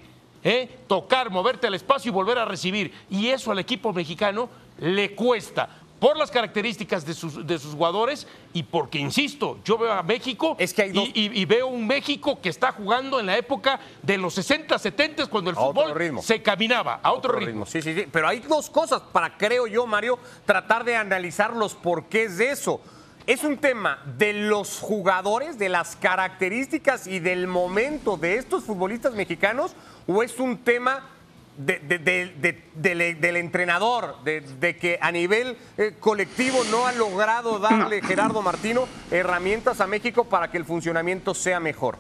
¿eh? 0.46 0.70
tocar, 0.88 1.32
moverte 1.32 1.68
al 1.68 1.74
espacio 1.74 2.10
y 2.10 2.14
volver 2.14 2.38
a 2.38 2.46
recibir. 2.46 2.94
Y 3.10 3.28
eso 3.28 3.52
al 3.52 3.60
equipo 3.60 3.92
mexicano 3.92 4.48
le 4.80 5.16
cuesta 5.16 5.68
por 6.06 6.18
las 6.18 6.30
características 6.30 7.04
de 7.04 7.16
sus, 7.16 7.48
de 7.48 7.58
sus 7.58 7.74
jugadores 7.74 8.28
y 8.54 8.62
porque, 8.62 9.00
insisto, 9.00 9.58
yo 9.66 9.76
veo 9.76 9.92
a 9.92 10.04
México 10.04 10.56
Es 10.60 10.72
que 10.72 10.84
hay 10.84 10.92
dos- 10.92 11.10
y, 11.16 11.32
y- 11.32 11.42
y 11.42 11.46
veo 11.46 11.66
un 11.66 11.88
México 11.88 12.40
que 12.40 12.50
está 12.50 12.72
jugando 12.74 13.20
en 13.20 13.26
la 13.26 13.36
época 13.40 13.80
de 14.04 14.20
los 14.20 14.36
60, 14.36 14.78
70 14.78 15.26
cuando 15.26 15.50
el 15.50 15.58
A 15.58 15.62
fútbol 15.62 15.96
ritmo. 15.96 16.22
se 16.22 16.44
caminaba 16.44 17.00
a 17.02 17.12
otro, 17.12 17.40
ritmo. 17.40 17.66
Sí, 17.66 17.82
sí, 17.82 17.96
sí. 17.96 18.06
Pero 18.12 18.28
hay 18.28 18.40
dos 18.42 18.70
cosas 18.70 19.02
para, 19.12 19.36
creo 19.36 19.66
yo, 19.66 19.88
Mario, 19.88 20.20
tratar 20.46 20.84
de 20.84 20.96
analizar 20.96 21.56
los 21.56 21.74
porqués 21.74 22.38
de 22.38 22.52
eso. 22.52 22.80
¿Es 23.26 23.44
un 23.44 23.58
tema 23.58 24.04
de 24.20 24.34
los 24.34 24.78
jugadores, 24.82 25.58
de 25.58 25.70
las 25.70 25.96
características 25.96 27.08
y 27.08 27.18
del 27.18 27.48
momento 27.48 28.16
de 28.16 28.36
estos 28.36 28.64
futbolistas 28.64 29.16
mexicanos? 29.16 29.72
¿O 30.06 30.22
es 30.22 30.38
un 30.38 30.60
tema 30.60 31.10
de- 31.58 31.80
de- 31.80 32.00
de- 32.00 32.34
de- 32.38 32.62
del, 32.96 33.22
del 33.22 33.36
entrenador, 33.38 34.16
de, 34.24 34.42
de 34.42 34.76
que 34.78 34.98
a 35.02 35.12
nivel 35.12 35.58
eh, 35.78 35.94
colectivo 36.00 36.58
no 36.72 36.86
ha 36.88 36.92
logrado 36.92 37.60
darle 37.60 38.02
Gerardo 38.02 38.42
Martino 38.42 38.88
herramientas 39.12 39.80
a 39.82 39.88
México 39.88 40.26
para 40.26 40.50
que 40.52 40.58
el 40.58 40.66
funcionamiento 40.66 41.34
sea 41.34 41.60
mejor? 41.60 41.98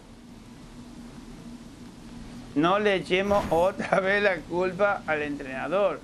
no 2.55 2.79
le 2.79 2.95
echemos 2.95 3.43
otra 3.49 3.99
vez 4.01 4.23
la 4.23 4.37
culpa 4.37 5.01
al 5.07 5.21
entrenador. 5.23 5.99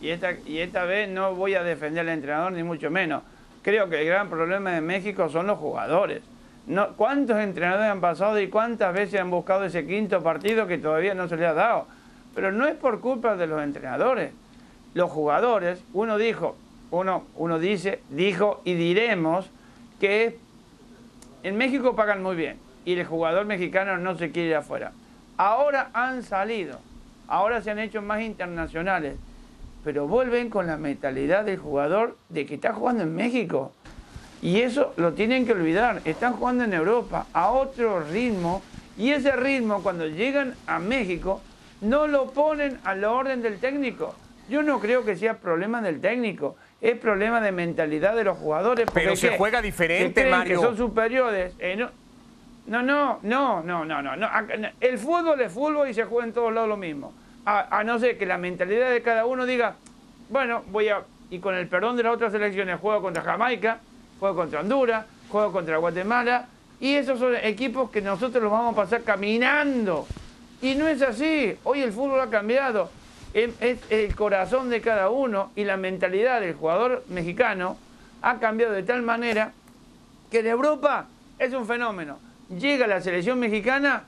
Y 0.00 0.10
esta, 0.10 0.32
y 0.46 0.58
esta 0.58 0.84
vez 0.84 1.08
no 1.08 1.34
voy 1.34 1.54
a 1.54 1.62
defender 1.64 2.00
al 2.02 2.10
entrenador, 2.10 2.52
ni 2.52 2.62
mucho 2.62 2.90
menos. 2.90 3.22
Creo 3.62 3.88
que 3.88 4.00
el 4.02 4.06
gran 4.06 4.28
problema 4.30 4.70
de 4.70 4.80
México 4.80 5.28
son 5.28 5.48
los 5.48 5.58
jugadores. 5.58 6.22
No, 6.68 6.90
¿Cuántos 6.96 7.38
entrenadores 7.38 7.90
han 7.90 8.00
pasado 8.00 8.40
y 8.40 8.48
cuántas 8.48 8.92
veces 8.94 9.20
han 9.20 9.30
buscado 9.30 9.64
ese 9.64 9.84
quinto 9.86 10.22
partido 10.22 10.66
que 10.68 10.78
todavía 10.78 11.14
no 11.14 11.26
se 11.28 11.36
le 11.36 11.46
ha 11.46 11.54
dado? 11.54 11.86
Pero 12.36 12.52
no 12.52 12.68
es 12.68 12.74
por 12.74 13.00
culpa 13.00 13.34
de 13.34 13.46
los 13.46 13.62
entrenadores. 13.62 14.30
Los 14.92 15.10
jugadores, 15.10 15.82
uno 15.94 16.18
dijo, 16.18 16.54
uno, 16.90 17.24
uno 17.34 17.58
dice, 17.58 18.00
dijo 18.10 18.60
y 18.62 18.74
diremos 18.74 19.50
que 19.98 20.38
en 21.42 21.56
México 21.56 21.96
pagan 21.96 22.22
muy 22.22 22.36
bien 22.36 22.58
y 22.84 22.92
el 22.92 23.06
jugador 23.06 23.46
mexicano 23.46 23.96
no 23.96 24.18
se 24.18 24.32
quiere 24.32 24.50
ir 24.50 24.54
afuera. 24.54 24.92
Ahora 25.38 25.88
han 25.94 26.22
salido, 26.22 26.78
ahora 27.26 27.62
se 27.62 27.70
han 27.70 27.78
hecho 27.78 28.02
más 28.02 28.20
internacionales, 28.20 29.16
pero 29.82 30.06
vuelven 30.06 30.50
con 30.50 30.66
la 30.66 30.76
mentalidad 30.76 31.44
del 31.44 31.56
jugador 31.56 32.18
de 32.28 32.44
que 32.44 32.56
está 32.56 32.74
jugando 32.74 33.02
en 33.02 33.14
México. 33.14 33.72
Y 34.42 34.60
eso 34.60 34.92
lo 34.98 35.14
tienen 35.14 35.46
que 35.46 35.52
olvidar, 35.52 36.02
están 36.04 36.34
jugando 36.34 36.64
en 36.64 36.74
Europa 36.74 37.26
a 37.32 37.50
otro 37.50 38.00
ritmo 38.00 38.62
y 38.98 39.12
ese 39.12 39.32
ritmo 39.32 39.82
cuando 39.82 40.06
llegan 40.06 40.54
a 40.66 40.78
México 40.78 41.40
no 41.80 42.06
lo 42.06 42.30
ponen 42.30 42.78
a 42.84 42.94
la 42.94 43.10
orden 43.10 43.42
del 43.42 43.58
técnico. 43.58 44.14
Yo 44.48 44.62
no 44.62 44.78
creo 44.78 45.04
que 45.04 45.16
sea 45.16 45.34
problema 45.38 45.82
del 45.82 46.00
técnico, 46.00 46.56
es 46.80 46.96
problema 46.98 47.40
de 47.40 47.52
mentalidad 47.52 48.14
de 48.14 48.24
los 48.24 48.38
jugadores. 48.38 48.86
Pero 48.92 49.16
se 49.16 49.36
juega 49.36 49.60
diferente, 49.60 50.26
Mario. 50.26 50.60
Que 50.60 50.66
son 50.66 50.76
superiores. 50.76 51.54
Eh, 51.58 51.76
no, 51.76 51.90
no, 52.82 52.82
no, 53.22 53.62
no, 53.62 53.84
no, 53.84 54.02
no, 54.02 54.16
no, 54.16 54.28
El 54.80 54.98
fútbol 54.98 55.40
es 55.40 55.52
fútbol 55.52 55.88
y 55.88 55.94
se 55.94 56.04
juega 56.04 56.26
en 56.26 56.32
todos 56.32 56.52
lados 56.52 56.68
lo 56.68 56.76
mismo. 56.76 57.12
A, 57.44 57.78
a 57.78 57.84
no 57.84 57.98
ser 57.98 58.18
que 58.18 58.26
la 58.26 58.38
mentalidad 58.38 58.90
de 58.90 59.02
cada 59.02 59.26
uno 59.26 59.46
diga, 59.46 59.74
bueno, 60.28 60.62
voy 60.68 60.88
a. 60.88 61.02
Y 61.28 61.40
con 61.40 61.56
el 61.56 61.66
perdón 61.66 61.96
de 61.96 62.04
las 62.04 62.14
otras 62.14 62.30
selecciones, 62.32 62.78
juego 62.78 63.02
contra 63.02 63.22
Jamaica, 63.22 63.80
juego 64.20 64.36
contra 64.36 64.60
Honduras, 64.60 65.06
juego 65.28 65.50
contra 65.50 65.76
Guatemala. 65.78 66.46
Y 66.78 66.94
esos 66.94 67.18
son 67.18 67.34
equipos 67.36 67.90
que 67.90 68.00
nosotros 68.00 68.42
los 68.42 68.52
vamos 68.52 68.74
a 68.74 68.76
pasar 68.76 69.02
caminando 69.02 70.06
y 70.62 70.74
no 70.74 70.88
es 70.88 71.02
así. 71.02 71.56
Hoy 71.64 71.82
el 71.82 71.92
fútbol 71.92 72.20
ha 72.20 72.30
cambiado. 72.30 72.90
Es, 73.34 73.50
es 73.60 73.78
el 73.90 74.14
corazón 74.14 74.70
de 74.70 74.80
cada 74.80 75.10
uno 75.10 75.50
y 75.54 75.64
la 75.64 75.76
mentalidad 75.76 76.40
del 76.40 76.54
jugador 76.54 77.04
mexicano 77.08 77.76
ha 78.22 78.38
cambiado 78.38 78.72
de 78.72 78.82
tal 78.82 79.02
manera 79.02 79.52
que 80.30 80.40
en 80.40 80.46
Europa 80.46 81.06
es 81.38 81.52
un 81.52 81.66
fenómeno. 81.66 82.18
Llega 82.58 82.86
la 82.86 83.00
selección 83.00 83.38
mexicana 83.38 84.04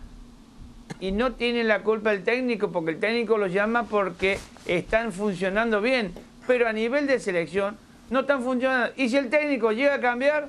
y 1.00 1.12
no 1.12 1.32
tiene 1.32 1.64
la 1.64 1.82
culpa 1.82 2.12
el 2.12 2.24
técnico, 2.24 2.72
porque 2.72 2.92
el 2.92 3.00
técnico 3.00 3.38
los 3.38 3.52
llama 3.52 3.84
porque 3.84 4.38
están 4.66 5.12
funcionando 5.12 5.80
bien, 5.80 6.12
pero 6.46 6.66
a 6.68 6.72
nivel 6.72 7.06
de 7.06 7.20
selección 7.20 7.76
no 8.10 8.20
están 8.20 8.42
funcionando. 8.42 8.92
Y 8.96 9.08
si 9.08 9.16
el 9.16 9.28
técnico 9.30 9.72
llega 9.72 9.94
a 9.94 10.00
cambiar, 10.00 10.48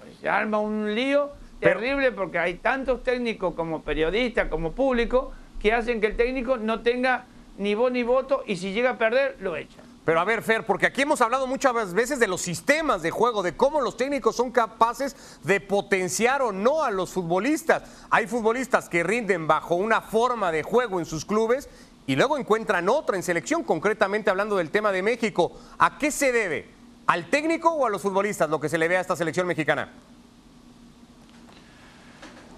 pues 0.00 0.16
se 0.20 0.28
arma 0.28 0.58
un 0.58 0.94
lío 0.94 1.30
Pero- 1.62 1.80
terrible 1.80 2.12
porque 2.12 2.38
hay 2.38 2.54
tantos 2.54 3.02
técnicos 3.02 3.54
como 3.54 3.82
periodistas, 3.82 4.48
como 4.48 4.72
público, 4.72 5.32
que 5.60 5.72
hacen 5.72 6.00
que 6.00 6.08
el 6.08 6.16
técnico 6.16 6.56
no 6.56 6.80
tenga 6.82 7.24
ni 7.58 7.74
voz 7.74 7.92
ni 7.92 8.02
voto 8.02 8.42
y 8.46 8.56
si 8.56 8.72
llega 8.72 8.90
a 8.90 8.98
perder, 8.98 9.36
lo 9.40 9.56
echan. 9.56 9.84
Pero 10.04 10.18
a 10.18 10.24
ver, 10.24 10.42
Fer, 10.42 10.66
porque 10.66 10.86
aquí 10.86 11.02
hemos 11.02 11.20
hablado 11.20 11.46
muchas 11.46 11.94
veces 11.94 12.18
de 12.18 12.26
los 12.26 12.40
sistemas 12.40 13.02
de 13.02 13.12
juego, 13.12 13.44
de 13.44 13.56
cómo 13.56 13.80
los 13.80 13.96
técnicos 13.96 14.34
son 14.34 14.50
capaces 14.50 15.38
de 15.44 15.60
potenciar 15.60 16.42
o 16.42 16.50
no 16.50 16.82
a 16.82 16.90
los 16.90 17.12
futbolistas. 17.12 17.84
Hay 18.10 18.26
futbolistas 18.26 18.88
que 18.88 19.04
rinden 19.04 19.46
bajo 19.46 19.76
una 19.76 20.00
forma 20.00 20.50
de 20.50 20.64
juego 20.64 20.98
en 20.98 21.06
sus 21.06 21.24
clubes 21.24 21.68
y 22.08 22.16
luego 22.16 22.36
encuentran 22.36 22.88
otra 22.88 23.14
en 23.14 23.22
selección, 23.22 23.62
concretamente 23.62 24.28
hablando 24.28 24.56
del 24.56 24.70
tema 24.70 24.90
de 24.90 25.02
México. 25.02 25.52
¿A 25.78 25.98
qué 25.98 26.10
se 26.10 26.32
debe? 26.32 26.66
¿Al 27.06 27.30
técnico 27.30 27.70
o 27.70 27.86
a 27.86 27.90
los 27.90 28.02
futbolistas 28.02 28.50
lo 28.50 28.58
que 28.58 28.68
se 28.68 28.78
le 28.78 28.88
ve 28.88 28.96
a 28.96 29.00
esta 29.00 29.14
selección 29.14 29.46
mexicana? 29.46 29.88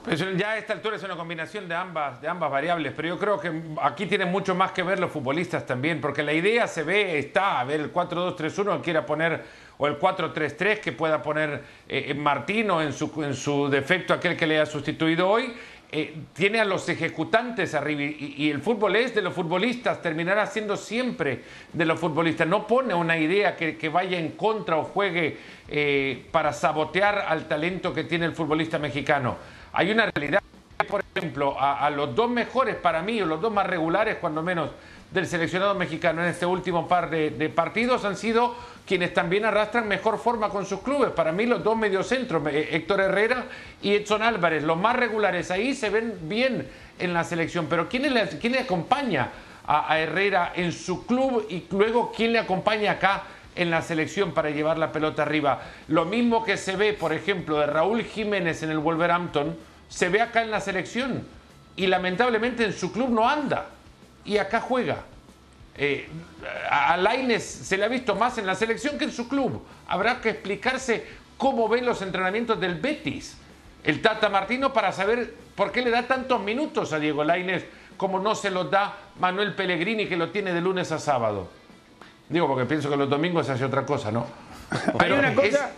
Pues 0.04 0.22
ya 0.36 0.50
a 0.50 0.58
esta 0.58 0.74
altura 0.74 0.96
es 0.96 1.02
una 1.02 1.16
combinación 1.16 1.66
de 1.66 1.74
ambas, 1.74 2.20
de 2.20 2.28
ambas 2.28 2.50
variables, 2.50 2.92
pero 2.94 3.08
yo 3.08 3.18
creo 3.18 3.40
que 3.40 3.50
aquí 3.80 4.04
tienen 4.04 4.30
mucho 4.30 4.54
más 4.54 4.72
que 4.72 4.82
ver 4.82 5.00
los 5.00 5.10
futbolistas 5.10 5.64
también, 5.64 5.98
porque 5.98 6.22
la 6.22 6.34
idea 6.34 6.68
se 6.68 6.82
ve, 6.82 7.18
está, 7.18 7.58
a 7.58 7.64
ver, 7.64 7.80
el 7.80 7.90
4-2-3-1 7.90 8.76
que 8.76 8.82
quiera 8.82 9.06
poner, 9.06 9.42
o 9.78 9.86
el 9.86 9.98
4-3-3 9.98 10.80
que 10.80 10.92
pueda 10.92 11.22
poner 11.22 11.62
eh, 11.88 12.04
eh, 12.08 12.14
Martino 12.14 12.82
en 12.82 12.92
su, 12.92 13.10
en 13.24 13.32
su 13.32 13.70
defecto, 13.70 14.12
aquel 14.12 14.36
que 14.36 14.46
le 14.46 14.60
ha 14.60 14.66
sustituido 14.66 15.26
hoy, 15.26 15.54
eh, 15.96 16.12
tiene 16.32 16.58
a 16.58 16.64
los 16.64 16.88
ejecutantes 16.88 17.72
arriba 17.72 18.02
y, 18.02 18.50
el 18.50 18.60
fútbol 18.60 18.96
es 18.96 19.14
de 19.14 19.22
los 19.22 19.32
futbolistas, 19.32 20.02
terminará 20.02 20.44
siendo 20.48 20.76
siempre 20.76 21.42
de 21.72 21.84
los 21.84 22.00
futbolistas. 22.00 22.48
No 22.48 22.66
pone 22.66 22.92
una 22.94 23.16
idea 23.16 23.54
que, 23.54 23.78
que 23.78 23.88
vaya 23.88 24.18
en 24.18 24.32
contra 24.32 24.76
o 24.76 24.82
juegue 24.82 25.36
eh, 25.68 26.26
para 26.32 26.52
sabotear 26.52 27.26
al 27.28 27.46
talento 27.46 27.94
que 27.94 28.02
tiene 28.02 28.26
el 28.26 28.32
futbolista 28.32 28.76
mexicano. 28.76 29.36
Hay 29.72 29.92
una 29.92 30.06
realidad, 30.06 30.42
por 30.88 31.04
ejemplo, 31.14 31.54
a 31.60 31.88
los 31.90 32.12
dos 32.12 32.28
mejores 32.28 32.74
para 32.74 33.00
mí, 33.00 33.22
o 33.22 33.26
los 33.26 33.40
dos 33.40 33.52
más 33.52 33.68
regulares, 33.68 34.16
cuando 34.20 34.42
menos, 34.42 34.70
del 35.14 35.28
seleccionado 35.28 35.76
mexicano 35.76 36.22
en 36.22 36.28
este 36.28 36.44
último 36.44 36.88
par 36.88 37.08
de, 37.08 37.30
partidos 37.54 38.04
han 38.04 38.16
sido 38.16 38.56
quienes 38.84 39.14
también 39.14 39.44
arrastran 39.44 39.86
mejor 39.86 40.18
forma 40.18 40.48
con 40.48 40.66
sus 40.66 40.80
clubes. 40.80 41.10
Para 41.10 41.30
mí 41.30 41.46
los 41.46 41.62
dos 41.62 41.76
mediocentros, 41.76 42.44
eh, 42.48 42.70
Héctor 42.72 43.00
Herrera 43.00 43.44
y 43.80 43.94
Edson 43.94 44.22
Álvarez, 44.22 44.64
los 44.64 44.76
más 44.76 44.96
regulares, 44.96 45.52
ahí 45.52 45.72
se 45.72 45.88
ven 45.88 46.18
bien 46.22 46.68
en 46.98 47.14
la 47.14 47.22
selección. 47.22 47.66
Pero 47.70 47.88
¿quién 47.88 48.12
le, 48.12 48.28
quién 48.40 48.54
le 48.54 48.58
acompaña 48.58 49.30
a, 49.64 49.92
a 49.92 50.00
Herrera 50.00 50.52
en 50.56 50.72
su 50.72 51.06
club 51.06 51.46
y 51.48 51.64
luego 51.70 52.12
quién 52.14 52.32
le 52.32 52.40
acompaña 52.40 52.92
acá? 52.92 53.22
en 53.56 53.70
la 53.70 53.82
selección 53.82 54.32
para 54.32 54.50
llevar 54.50 54.78
la 54.78 54.90
pelota 54.90 55.22
arriba. 55.22 55.62
Lo 55.86 56.06
mismo 56.06 56.42
que 56.42 56.56
se 56.56 56.74
ve, 56.74 56.92
por 56.92 57.12
ejemplo, 57.12 57.60
de 57.60 57.66
Raúl 57.66 58.02
Jiménez 58.02 58.64
en 58.64 58.70
el 58.72 58.80
Wolverhampton, 58.80 59.56
se 59.88 60.08
ve 60.08 60.20
acá 60.20 60.42
en 60.42 60.50
la 60.50 60.60
selección. 60.60 61.24
Y 61.76 61.86
lamentablemente 61.86 62.64
en 62.64 62.72
su 62.72 62.90
club 62.90 63.10
no 63.10 63.28
anda. 63.28 63.68
Y 64.24 64.38
acá 64.38 64.60
juega. 64.60 64.98
Eh, 65.76 66.08
a 66.70 66.96
Lainez 66.96 67.42
se 67.42 67.76
le 67.76 67.84
ha 67.84 67.88
visto 67.88 68.14
más 68.14 68.38
en 68.38 68.46
la 68.46 68.54
selección 68.54 68.96
que 68.96 69.04
en 69.04 69.12
su 69.12 69.28
club. 69.28 69.62
Habrá 69.88 70.20
que 70.20 70.30
explicarse 70.30 71.04
cómo 71.36 71.68
ven 71.68 71.84
los 71.84 72.00
entrenamientos 72.02 72.60
del 72.60 72.76
Betis. 72.76 73.36
El 73.82 74.00
Tata 74.00 74.28
Martino 74.28 74.72
para 74.72 74.92
saber 74.92 75.34
por 75.56 75.72
qué 75.72 75.82
le 75.82 75.90
da 75.90 76.04
tantos 76.04 76.40
minutos 76.40 76.92
a 76.92 76.98
Diego 76.98 77.22
Lainez 77.24 77.66
como 77.96 78.18
no 78.18 78.34
se 78.34 78.50
los 78.50 78.70
da 78.70 78.96
Manuel 79.20 79.54
Pellegrini 79.54 80.06
que 80.06 80.16
lo 80.16 80.30
tiene 80.30 80.52
de 80.52 80.60
lunes 80.60 80.90
a 80.92 80.98
sábado. 80.98 81.48
Digo, 82.28 82.46
porque 82.48 82.64
pienso 82.64 82.88
que 82.88 82.96
los 82.96 83.10
domingos 83.10 83.46
se 83.46 83.52
hace 83.52 83.64
otra 83.64 83.84
cosa, 83.84 84.10
¿no? 84.10 84.26
Pero 84.98 85.18
una 85.18 85.34
cosa- 85.34 85.70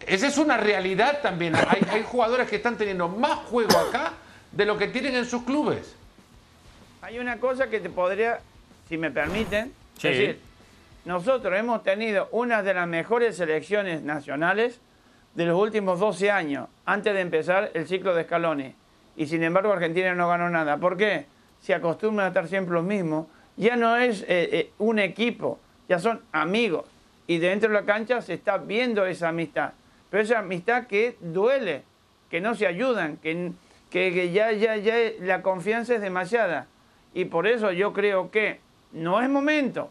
es- 0.00 0.08
esa 0.14 0.26
es 0.28 0.38
una 0.38 0.56
realidad 0.56 1.18
también. 1.22 1.54
Hay, 1.56 1.84
hay 1.90 2.04
jugadores 2.06 2.48
que 2.48 2.56
están 2.56 2.76
teniendo 2.78 3.08
más 3.08 3.34
juego 3.50 3.76
acá 3.76 4.12
de 4.52 4.64
lo 4.64 4.78
que 4.78 4.86
tienen 4.88 5.16
en 5.16 5.24
sus 5.26 5.42
clubes. 5.42 5.94
Hay 7.02 7.18
una 7.18 7.38
cosa 7.38 7.68
que 7.68 7.80
te 7.80 7.90
podría, 7.90 8.40
si 8.88 8.98
me 8.98 9.10
permiten, 9.10 9.72
Sí. 9.98 10.08
decir. 10.08 10.40
Nosotros 11.04 11.56
hemos 11.56 11.82
tenido 11.82 12.28
una 12.32 12.62
de 12.62 12.74
las 12.74 12.86
mejores 12.86 13.36
selecciones 13.36 14.02
nacionales 14.02 14.80
de 15.34 15.46
los 15.46 15.58
últimos 15.58 16.00
12 16.00 16.30
años, 16.30 16.68
antes 16.84 17.14
de 17.14 17.20
empezar 17.20 17.70
el 17.74 17.86
ciclo 17.86 18.14
de 18.14 18.24
Scaloni. 18.24 18.74
Y 19.16 19.26
sin 19.26 19.42
embargo 19.42 19.72
Argentina 19.72 20.14
no 20.14 20.28
ganó 20.28 20.50
nada. 20.50 20.76
¿Por 20.76 20.96
qué? 20.96 21.26
Se 21.60 21.74
acostumbran 21.74 22.26
a 22.26 22.28
estar 22.28 22.48
siempre 22.48 22.74
los 22.74 22.84
mismos. 22.84 23.26
Ya 23.56 23.76
no 23.76 23.96
es 23.96 24.22
eh, 24.22 24.26
eh, 24.52 24.70
un 24.78 24.98
equipo, 24.98 25.58
ya 25.88 25.98
son 25.98 26.20
amigos. 26.32 26.84
Y 27.26 27.38
dentro 27.38 27.68
de 27.68 27.74
la 27.74 27.84
cancha 27.84 28.20
se 28.22 28.34
está 28.34 28.58
viendo 28.58 29.06
esa 29.06 29.28
amistad. 29.28 29.72
Pero 30.10 30.22
esa 30.22 30.38
amistad 30.40 30.86
que 30.86 31.16
duele, 31.20 31.82
que 32.30 32.40
no 32.40 32.54
se 32.54 32.66
ayudan, 32.66 33.16
que, 33.18 33.52
que, 33.90 34.12
que 34.12 34.30
ya, 34.32 34.52
ya, 34.52 34.76
ya 34.76 34.94
la 35.20 35.42
confianza 35.42 35.94
es 35.94 36.00
demasiada. 36.00 36.66
Y 37.14 37.24
por 37.26 37.46
eso 37.46 37.72
yo 37.72 37.92
creo 37.92 38.30
que 38.30 38.60
no 38.92 39.20
es 39.20 39.28
momento, 39.28 39.90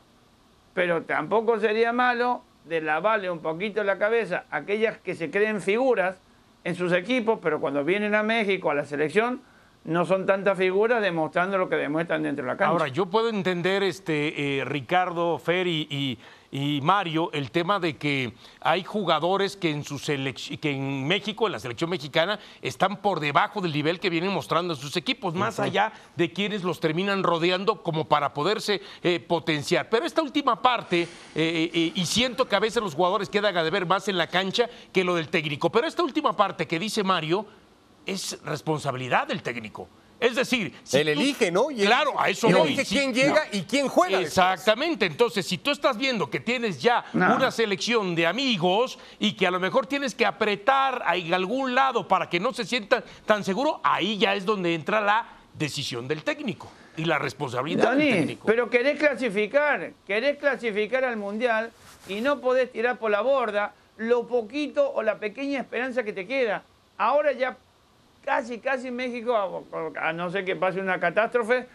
pero 0.74 1.04
tampoco 1.04 1.60
sería 1.60 1.94
malo 1.94 2.42
de 2.66 2.82
lavarle 2.82 3.30
un 3.30 3.40
poquito 3.40 3.84
la 3.84 3.98
cabeza 3.98 4.46
a 4.52 4.58
aquellas 4.58 4.98
que 5.00 5.16
se 5.16 5.32
creen 5.32 5.62
figuras 5.62 6.22
en 6.64 6.76
sus 6.76 6.92
equipos, 6.92 7.40
pero 7.42 7.60
cuando 7.62 7.84
vienen 7.84 8.14
a 8.16 8.24
México 8.24 8.70
a 8.72 8.76
la 8.76 8.86
selección 8.86 9.42
no 9.86 10.04
son 10.06 10.26
tantas 10.26 10.58
figuras 10.58 11.02
demostrando 11.02 11.58
lo 11.58 11.70
que 11.70 11.78
demuestran 11.78 12.22
dentro 12.24 12.44
de 12.44 12.52
la 12.52 12.58
cancha. 12.58 12.72
Ahora, 12.72 12.88
yo 12.90 13.06
puedo 13.06 13.30
entender, 13.30 13.84
este, 13.84 14.60
eh, 14.60 14.66
Ricardo, 14.66 15.38
Fer 15.40 15.66
y, 15.68 15.88
y- 15.90 16.18
y 16.52 16.80
Mario, 16.82 17.30
el 17.34 17.52
tema 17.52 17.80
de 17.80 17.98
que 17.98 18.34
hay 18.62 18.84
jugadores 18.84 19.58
que 19.58 19.70
en, 19.70 19.84
su 19.84 20.00
que 20.00 20.72
en 20.72 21.08
México, 21.08 21.46
en 21.46 21.52
la 21.52 21.60
selección 21.60 21.90
mexicana, 21.90 22.40
están 22.62 23.02
por 23.02 23.20
debajo 23.20 23.60
del 23.60 23.74
nivel 23.74 24.00
que 24.00 24.10
vienen 24.10 24.32
mostrando 24.32 24.74
en 24.74 24.80
sus 24.80 24.96
equipos, 24.96 25.34
más 25.34 25.60
allá 25.60 25.92
de 26.16 26.32
quienes 26.32 26.64
los 26.64 26.80
terminan 26.80 27.24
rodeando 27.24 27.84
como 27.84 28.06
para 28.06 28.34
poderse 28.34 28.82
eh, 29.04 29.20
potenciar. 29.20 29.90
Pero 29.90 30.06
esta 30.06 30.22
última 30.22 30.62
parte, 30.62 31.02
eh, 31.04 31.08
eh, 31.74 31.92
y 31.94 32.06
siento 32.06 32.48
que 32.48 32.56
a 32.56 32.60
veces 32.60 32.82
los 32.82 32.96
jugadores 32.96 33.30
quedan 33.30 33.58
a 33.58 33.64
deber 33.64 33.86
más 33.86 34.08
en 34.08 34.18
la 34.18 34.28
cancha 34.28 34.70
que 34.94 35.04
lo 35.04 35.16
del 35.16 35.30
técnico, 35.30 35.70
pero 35.70 35.88
esta 35.88 36.04
última 36.04 36.36
parte 36.36 36.66
que 36.66 36.80
dice 36.80 37.04
Mario 37.04 37.46
es 38.06 38.40
responsabilidad 38.44 39.28
del 39.28 39.44
técnico. 39.44 39.90
Es 40.20 40.36
decir, 40.36 40.74
si 40.84 40.98
Él 40.98 41.06
tú- 41.14 41.22
elige, 41.22 41.52
¿no? 41.52 41.70
Y 41.70 41.82
él- 41.82 41.88
claro, 41.88 42.20
a 42.20 42.30
eso 42.30 42.48
él 42.48 42.56
voy. 42.56 42.68
elige 42.70 42.86
Sí, 42.86 42.96
quién 42.96 43.14
llega 43.14 43.46
no. 43.52 43.58
y 43.60 43.62
quién 43.64 43.88
juega. 43.88 44.18
después. 44.20 44.28
Exactamente. 44.38 45.06
Entonces, 45.06 45.46
si 45.46 45.58
tú 45.60 45.70
estás 45.72 45.98
viendo 45.98 46.30
que 46.30 46.40
tienes 46.40 46.82
ya 46.82 47.06
No. 47.14 47.36
una 47.36 47.52
selección 47.52 48.16
de 48.16 48.26
amigos 48.26 48.98
y 49.20 49.34
que 49.34 49.46
a 49.46 49.52
lo 49.52 49.60
mejor 49.60 49.86
tienes 49.86 50.16
que 50.16 50.26
apretar 50.26 51.04
a 51.06 51.12
algún 51.12 51.76
lado 51.76 52.08
para 52.08 52.30
que 52.30 52.40
no 52.40 52.52
se 52.54 52.66
sientan 52.66 53.04
tan 53.26 53.44
seguro, 53.44 53.80
ahí 53.84 54.18
ya 54.18 54.34
es 54.34 54.46
donde 54.46 54.74
entra 54.74 55.02
la 55.02 55.28
decisión 55.54 56.08
del 56.08 56.24
técnico 56.24 56.72
y 56.96 57.06
la 57.06 57.20
responsabilidad 57.20 57.92
del 57.96 58.10
técnico. 58.10 58.48
pero 58.48 58.70
querés 58.72 58.98
clasificar, 58.98 59.92
querés 60.08 60.38
clasificar 60.38 61.04
al 61.04 61.18
Mundial 61.18 61.72
y 62.08 62.22
no 62.22 62.40
podés 62.42 62.72
tirar 62.72 62.98
por 62.98 63.12
la 63.12 63.22
borda 63.22 63.74
lo 63.98 64.28
poquito 64.28 64.92
o 64.94 65.02
la 65.04 65.20
pequeña 65.20 65.60
esperanza 65.60 66.04
que 66.04 66.14
te 66.14 66.26
queda. 66.28 66.64
Ahora 66.98 67.32
ya 67.34 67.58
casi, 68.28 68.60
casi 68.60 68.92
México, 68.92 69.34
a- 69.36 70.10
a 70.10 70.14
no 70.14 70.30
ser 70.30 70.44
que 70.44 70.56
pase 70.58 70.82
una 70.82 71.00
catástrofe, 71.00 71.66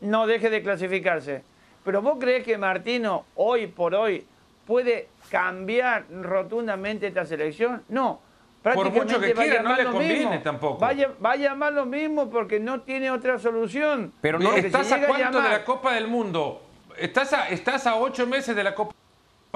no 0.00 0.26
deje 0.26 0.50
de 0.50 0.60
clasificarse. 0.60 1.44
Pero 1.84 2.02
vos 2.02 2.16
crees 2.18 2.44
que 2.44 2.58
Martino 2.58 3.26
hoy 3.36 3.68
por 3.68 3.94
hoy 3.94 4.26
puede 4.66 5.08
cambiar 5.30 6.04
rotundamente 6.10 7.06
esta 7.06 7.24
selección? 7.24 7.84
No. 7.88 8.20
Por 8.62 8.74
mucho 8.90 8.92
Prácticamente 8.92 9.26
que 9.28 9.34
quiera, 9.34 9.62
no 9.62 9.76
le 9.76 9.84
lo 9.84 9.92
conviene 9.92 10.18
mismo. 10.26 10.42
tampoco. 10.42 10.78
Va 10.80 10.88
a, 10.88 10.92
ll- 10.94 11.14
va 11.24 11.30
a 11.32 11.36
llamar 11.36 11.72
lo 11.72 11.86
mismo 11.86 12.28
porque 12.28 12.58
no 12.60 12.80
tiene 12.82 13.10
otra 13.10 13.38
solución. 13.38 14.12
Pero 14.20 14.38
no, 14.38 14.46
Porque 14.46 14.60
si 14.62 14.66
¿Estás 14.66 14.92
a 14.92 15.06
cuánto 15.06 15.14
de 15.16 15.24
llamar- 15.44 15.50
la 15.60 15.64
Copa 15.64 15.94
del 15.94 16.08
Mundo? 16.08 16.66
Estás 16.98 17.32
a, 17.32 17.48
estás 17.48 17.86
a 17.86 17.94
ocho 17.96 18.26
meses 18.26 18.54
de 18.54 18.62
la 18.64 18.74
Copa 18.74 18.92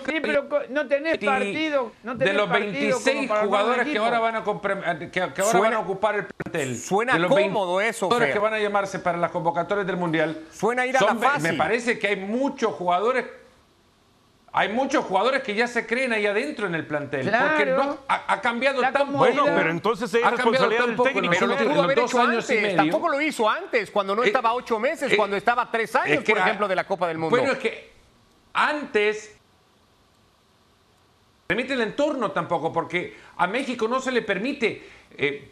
Sí, 0.06 0.18
pero 0.20 0.48
no 0.70 0.88
tenés 0.88 1.18
partido. 1.18 1.92
No 2.02 2.14
de 2.16 2.32
los 2.32 2.48
partido 2.48 2.98
26 2.98 3.16
como 3.16 3.28
para 3.28 3.40
armar 3.40 3.44
un 3.44 3.48
jugadores 3.48 3.84
que 3.84 3.90
equipo. 3.90 4.04
ahora 4.04 4.18
van 4.18 4.36
a 4.36 4.44
compre- 4.44 4.98
que, 4.98 5.10
que 5.10 5.20
ahora 5.20 5.44
Suena- 5.44 5.60
van 5.60 5.74
a 5.74 5.78
ocupar 5.78 6.14
el 6.16 6.26
plantel. 6.26 6.76
suena 6.78 7.12
de 7.14 7.18
los 7.20 7.30
cómodo 7.30 7.80
eso, 7.80 8.06
jugadores 8.06 8.32
que 8.32 8.38
van 8.40 8.54
a 8.54 8.58
llamarse 8.58 8.98
para 8.98 9.18
las 9.18 9.30
convocatorias 9.30 9.86
del 9.86 9.96
mundial. 9.96 10.42
Suena 10.52 10.84
ir 10.86 10.96
a 10.96 11.00
son 11.00 11.20
la 11.20 11.28
fácil. 11.30 11.52
Me 11.52 11.56
parece 11.58 11.98
que 11.98 12.08
hay 12.08 12.16
muchos 12.16 12.72
jugadores 12.74 13.24
hay 14.56 14.68
muchos 14.68 15.04
jugadores 15.04 15.42
que 15.42 15.52
ya 15.56 15.66
se 15.66 15.84
creen 15.84 16.12
ahí 16.12 16.26
adentro 16.26 16.68
en 16.68 16.76
el 16.76 16.86
plantel. 16.86 17.26
Claro. 17.28 17.48
Porque 17.48 17.66
no 17.72 17.98
ha, 18.06 18.32
ha 18.34 18.40
cambiado 18.40 18.80
La 18.80 18.92
tan 18.92 19.06
comodidad. 19.06 19.42
Bueno, 19.42 19.56
pero 19.56 19.70
entonces 19.70 20.14
es 20.14 20.24
ha 20.24 20.30
cambiado 20.30 20.68
responsabilidad 20.68 20.78
tan 20.80 20.86
del 20.90 20.96
poco 20.96 21.08
técnico. 21.08 21.34
en 21.34 21.38
Pero 21.40 21.46
lo 21.46 21.54
los 21.54 21.62
pudo 21.62 21.70
últimos 21.70 21.84
haber 21.84 21.98
hecho 22.04 22.20
años 22.20 22.50
y 22.50 22.54
medio. 22.54 22.76
Tampoco 22.76 23.08
lo 23.08 23.20
hizo 23.20 23.50
antes, 23.50 23.90
cuando 23.90 24.14
no 24.14 24.22
Eh, 24.22 24.26
estaba 24.28 24.54
ocho 24.54 24.78
meses, 24.78 25.10
eh, 25.12 25.16
cuando 25.16 25.36
estaba 25.36 25.68
tres 25.72 25.96
años, 25.96 26.18
Es 26.18 26.24
que 26.24 26.32
por 26.32 26.40
ejemplo, 26.40 26.68
de 26.68 26.76
la 26.76 26.84
Copa 26.84 27.08
del 27.08 27.18
Mundo. 27.18 27.36
Bueno, 27.36 27.52
es 27.52 27.58
que 27.58 27.90
antes 28.52 29.36
permite 31.46 31.74
el 31.74 31.80
entorno 31.82 32.30
tampoco, 32.32 32.72
porque 32.72 33.14
a 33.36 33.46
México 33.46 33.86
no 33.88 34.00
se 34.00 34.12
le 34.12 34.22
permite 34.22 34.82
eh, 35.16 35.50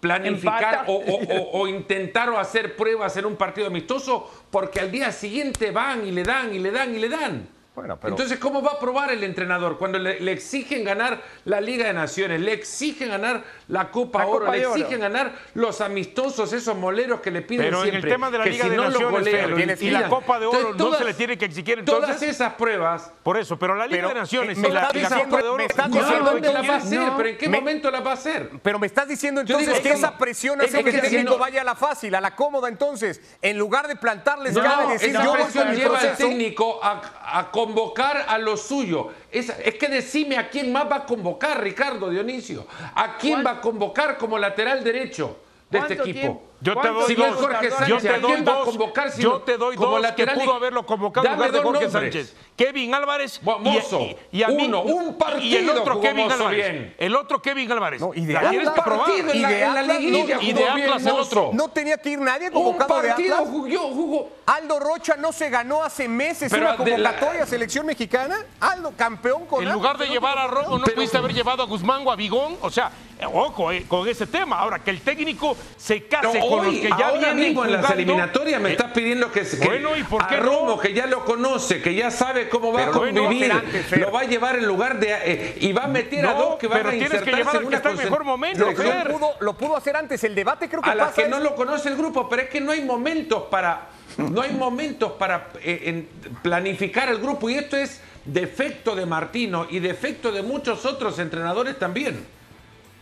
planificar 0.00 0.84
o, 0.88 0.94
o- 0.94 1.22
o- 1.36 1.60
o 1.62 1.68
intentar 1.68 2.28
o 2.30 2.38
hacer 2.38 2.74
pruebas 2.76 3.16
en 3.16 3.26
un 3.26 3.36
partido 3.36 3.68
amistoso, 3.68 4.28
porque 4.50 4.80
al 4.80 4.90
día 4.90 5.12
siguiente 5.12 5.70
van 5.70 6.06
y 6.06 6.10
le 6.10 6.24
dan 6.24 6.52
y 6.54 6.58
le 6.58 6.70
dan 6.72 6.94
y 6.94 6.98
le 6.98 7.08
dan. 7.08 7.48
Bueno, 7.74 7.96
pero- 7.98 8.12
Entonces, 8.12 8.38
¿cómo 8.38 8.60
va 8.62 8.72
a 8.72 8.78
probar 8.78 9.12
el 9.12 9.22
entrenador 9.24 9.78
cuando 9.78 9.98
le, 9.98 10.20
le 10.20 10.32
exigen 10.32 10.84
ganar 10.84 11.22
la 11.46 11.60
Liga 11.60 11.86
de 11.86 11.94
Naciones, 11.94 12.40
le 12.40 12.52
exigen 12.52 13.08
ganar 13.08 13.44
la 13.72 13.90
Copa 13.90 14.18
La 14.20 14.26
Oro, 14.26 14.38
Copa 14.40 14.52
le 14.52 14.58
de 14.60 14.66
Oro. 14.66 14.76
exigen 14.76 15.00
ganar 15.00 15.32
los 15.54 15.80
amistosos, 15.80 16.52
esos 16.52 16.76
moleros 16.76 17.20
que 17.20 17.30
le 17.30 17.40
piden 17.40 17.64
Pero 17.66 17.78
en 17.78 17.84
el 17.84 17.90
siempre? 17.92 18.10
tema 18.10 18.30
de 18.30 18.36
la 18.38 18.44
Liga 18.44 18.64
si 18.64 18.70
de 18.70 18.76
no 18.76 18.84
Naciones, 18.90 19.24
Fer, 19.24 19.82
y 19.82 19.90
la. 19.90 20.08
Copa 20.10 20.38
de 20.38 20.46
Oro 20.46 20.58
Entonces, 20.58 20.76
no 20.78 20.84
se 20.84 20.90
todas- 20.98 21.04
le 21.06 21.14
tiene 21.14 21.38
que 21.38 21.44
exigir 21.46 21.82
Todas 21.84 22.02
entonces. 22.10 22.28
esas 22.28 22.52
pruebas 22.52 23.10
Por 23.22 23.38
eso, 23.38 23.58
pero 23.58 23.74
la 23.74 23.86
Liga 23.86 23.96
Pero, 24.02 24.08
de 24.10 24.14
Naciones 24.16 24.58
y 24.58 24.62
la, 24.62 24.90
y 24.92 25.02
Copa 25.02 25.36
de 25.42 25.48
Oro. 25.48 25.56
me 25.56 25.64
está 25.64 25.88
no, 25.88 25.94
No, 25.94 26.00
diciendo 26.02 26.30
¿dónde 26.32 26.52
la 26.52 26.62
va 26.62 26.74
a 26.74 26.76
hacer? 26.76 26.98
no. 27.00 27.16
¿Pero 27.16 27.28
en 27.30 27.38
qué 27.38 27.48
Me- 27.48 27.58
momento 27.60 27.90
la 27.90 28.00
va 28.00 28.10
a 28.10 28.14
hacer? 28.14 28.50
Pero 28.62 28.78
me 28.78 28.86
estás 28.86 29.08
diciendo 29.08 29.40
entonces 29.40 29.68
digo, 29.68 29.82
que 29.82 29.88
es 29.88 29.94
esa 29.98 30.08
como- 30.08 30.18
presión 30.18 30.60
es 30.60 30.66
hace 30.68 30.76
como 30.76 30.84
que 30.84 30.90
el 30.96 31.00
que 31.02 31.08
técnico 31.08 31.32
no- 31.32 31.38
vaya 31.38 31.60
a 31.62 31.64
la 31.64 31.74
fácil, 31.74 32.14
a 32.14 32.20
la 32.20 32.36
cómoda 32.36 32.68
entonces, 32.68 33.20
en 33.40 33.56
lugar 33.56 33.88
de 33.88 33.96
plantarles 33.96 34.52
No, 34.54 34.62
cara 34.62 34.84
y 34.84 34.92
decir 34.92 35.08
esa 35.10 35.24
yo 35.24 35.30
voy 35.30 35.40
el 35.40 35.76
lleva 35.78 35.94
al 35.98 36.00
proceso. 36.08 36.28
técnico 36.28 36.80
a, 36.84 37.38
a 37.38 37.50
convocar 37.50 38.26
a 38.28 38.36
lo 38.36 38.56
suyo. 38.58 39.08
Es, 39.32 39.48
es 39.48 39.74
que 39.76 39.88
decime 39.88 40.36
a 40.36 40.50
quién 40.50 40.70
más 40.70 40.84
va 40.90 40.96
a 40.96 41.06
convocar, 41.06 41.60
Ricardo 41.62 42.10
Dionisio. 42.10 42.66
¿A 42.94 43.16
quién 43.16 43.42
¿Cuán- 43.42 43.46
va 43.46 43.50
a 43.58 43.60
convocar 43.62 44.18
como 44.18 44.38
lateral 44.38 44.84
derecho 44.84 45.38
de 45.72 45.78
este 45.78 45.96
¿Cuánto 45.96 46.02
equipo? 46.10 46.20
tiempo? 46.20 46.42
Yo 46.62 46.74
te 46.74 46.80
¿Cuánto 46.80 47.00
doy 47.00 47.08
Si 47.08 47.16
no 47.20 47.26
es 47.26 47.32
dos. 47.32 47.40
Jorge 47.40 47.70
Sánchez, 47.72 47.88
Yo 47.88 47.96
¿a 47.96 48.00
te 48.00 48.20
doy 48.20 48.40
dos. 48.42 48.64
convocar 48.64 49.10
si 49.10 49.20
yo 49.22 49.40
te 49.40 49.56
doy 49.56 49.74
como 49.74 49.90
dos 49.90 49.96
que 49.96 50.02
lateral 50.02 50.38
pudo 50.38 50.54
haberlo 50.54 50.86
convocado 50.86 51.26
en 51.26 51.32
lugar 51.34 51.50
de 51.50 51.58
Jorge 51.58 51.82
nombres. 51.88 51.92
Sánchez. 52.12 52.36
Kevin 52.54 52.94
Álvarez 52.94 53.40
Bo- 53.42 53.56
y- 53.58 53.68
Mozo, 53.68 54.00
y, 54.00 54.16
y 54.30 54.42
a 54.44 54.48
mí- 54.48 54.66
uno, 54.66 54.82
un 54.82 55.02
y 55.02 55.08
el 55.08 55.14
partido 55.16 55.80
otro 55.80 55.94
jugó 55.94 56.02
Kevin 56.04 56.24
Mozo 56.24 56.36
Álvarez. 56.36 56.72
bien. 56.72 56.94
El 56.98 57.16
otro 57.16 57.42
Kevin 57.42 57.72
Álvarez. 57.72 58.00
No, 58.00 58.12
y 58.14 58.24
de 58.26 58.32
¿La 58.34 58.40
Atlas, 58.40 58.68
Un 58.68 58.74
partido 58.84 59.30
en 59.32 59.36
Y 59.36 59.40
la, 59.40 59.48
de 59.48 59.62
en 59.64 59.74
la 59.74 59.82
liguilla 59.82 60.38
y 60.40 60.52
de 60.52 60.68
Atlas 60.68 61.04
el 61.06 61.12
Mozo. 61.14 61.22
otro. 61.22 61.50
No 61.52 61.68
tenía 61.70 61.96
que 61.98 62.10
ir 62.10 62.20
nadie 62.20 62.46
Un 62.46 62.52
convocado 62.52 63.02
de 63.02 63.08
partido 63.08 63.34
Atlas. 63.34 63.50
jugó, 63.50 63.78
jugó. 63.88 64.28
Aldo 64.46 64.78
Rocha 64.78 65.16
no 65.16 65.32
se 65.32 65.50
ganó 65.50 65.82
hace 65.82 66.06
meses 66.06 66.48
Pero 66.52 66.62
una 66.74 66.84
de 66.84 66.98
la- 66.98 67.10
convocatoria 67.10 67.42
a 67.42 67.46
selección 67.46 67.86
mexicana. 67.86 68.36
Aldo, 68.60 68.92
campeón 68.96 69.46
con 69.46 69.64
En 69.64 69.72
lugar 69.72 69.98
de 69.98 70.06
llevar 70.06 70.38
a 70.38 70.46
Romo, 70.46 70.78
¿no 70.78 70.84
pudiste 70.84 71.16
haber 71.18 71.32
llevado 71.34 71.64
a 71.64 71.66
Guzmán 71.66 72.06
o 72.06 72.12
a 72.12 72.14
Bigón? 72.14 72.56
O 72.60 72.70
sea, 72.70 72.92
ojo 73.26 73.72
eh, 73.72 73.84
con 73.88 74.06
ese 74.08 74.26
tema. 74.26 74.58
Ahora, 74.58 74.78
que 74.80 74.90
el 74.90 75.00
técnico 75.00 75.56
se 75.76 76.04
case 76.06 76.28
Pero 76.32 76.46
con 76.46 76.64
los 76.64 76.74
hoy, 76.74 76.80
que 76.80 76.88
ya 76.88 76.94
ahora 77.08 77.18
vienen 77.18 77.36
mismo 77.36 77.64
en 77.64 77.72
las 77.72 77.80
jugando, 77.82 78.02
eliminatorias 78.02 78.60
me 78.60 78.68
eh, 78.68 78.72
estás 78.72 78.92
pidiendo 78.92 79.30
que, 79.32 79.42
que 79.42 79.56
bueno, 79.66 79.96
¿y 79.96 80.02
por 80.04 80.26
qué 80.26 80.34
a 80.36 80.40
no? 80.40 80.44
Romo, 80.46 80.78
que 80.78 80.92
ya 80.92 81.06
lo 81.06 81.24
conoce, 81.24 81.80
que 81.82 81.94
ya 81.94 82.10
sabe 82.10 82.48
cómo 82.48 82.72
va 82.72 82.80
Pero 82.80 82.90
a 82.90 82.94
convivir, 82.94 83.50
va 83.50 83.56
a 83.56 83.60
ser 83.60 83.66
antes, 83.76 83.98
lo 84.00 84.12
va 84.12 84.20
a 84.20 84.24
llevar 84.24 84.56
en 84.56 84.66
lugar 84.66 84.98
de... 84.98 85.08
eh, 85.24 85.56
y 85.60 85.72
va 85.72 85.84
a 85.84 85.88
meter 85.88 86.26
a 86.26 86.32
No, 86.32 86.38
dos 86.38 86.58
que 86.58 86.66
van 86.68 86.78
pero 86.78 86.88
a 86.88 86.92
tienes 86.92 87.22
que 87.22 87.32
llevar 87.32 87.56
al 87.56 87.68
que 87.68 87.74
está 87.76 87.90
en 87.90 87.96
mejor 87.96 88.24
momento, 88.24 88.64
Lo, 88.70 88.76
Fer. 88.76 89.06
lo 89.10 89.18
pudo, 89.18 89.30
lo 89.40 89.52
pudo 89.56 89.76
hacer 89.76 89.96
antes. 89.96 90.22
El 90.24 90.34
debate 90.34 90.68
creo 90.68 90.82
que 90.82 90.90
a 90.90 90.96
pasa 90.96 91.14
que 91.14 91.22
es- 91.22 91.28
no 91.28 91.40
lo 91.40 91.54
conoce 91.54 91.88
el 91.88 91.96
grupo, 91.96 92.28
pero 92.28 92.42
es 92.42 92.48
que 92.48 92.60
no 92.60 92.72
hay 92.72 92.82
momentos 92.82 93.44
para 93.50 93.88
no 94.18 94.42
hay 94.42 94.52
momentos 94.52 95.12
para 95.12 95.48
eh, 95.62 95.82
en- 95.86 96.08
planificar 96.42 97.08
el 97.08 97.18
grupo 97.18 97.48
y 97.48 97.54
esto 97.54 97.78
es 97.78 98.00
defecto 98.26 98.94
de 98.94 99.06
Martino 99.06 99.66
y 99.70 99.78
defecto 99.78 100.30
de 100.30 100.42
muchos 100.42 100.84
otros 100.84 101.18
entrenadores 101.18 101.78
también 101.78 102.24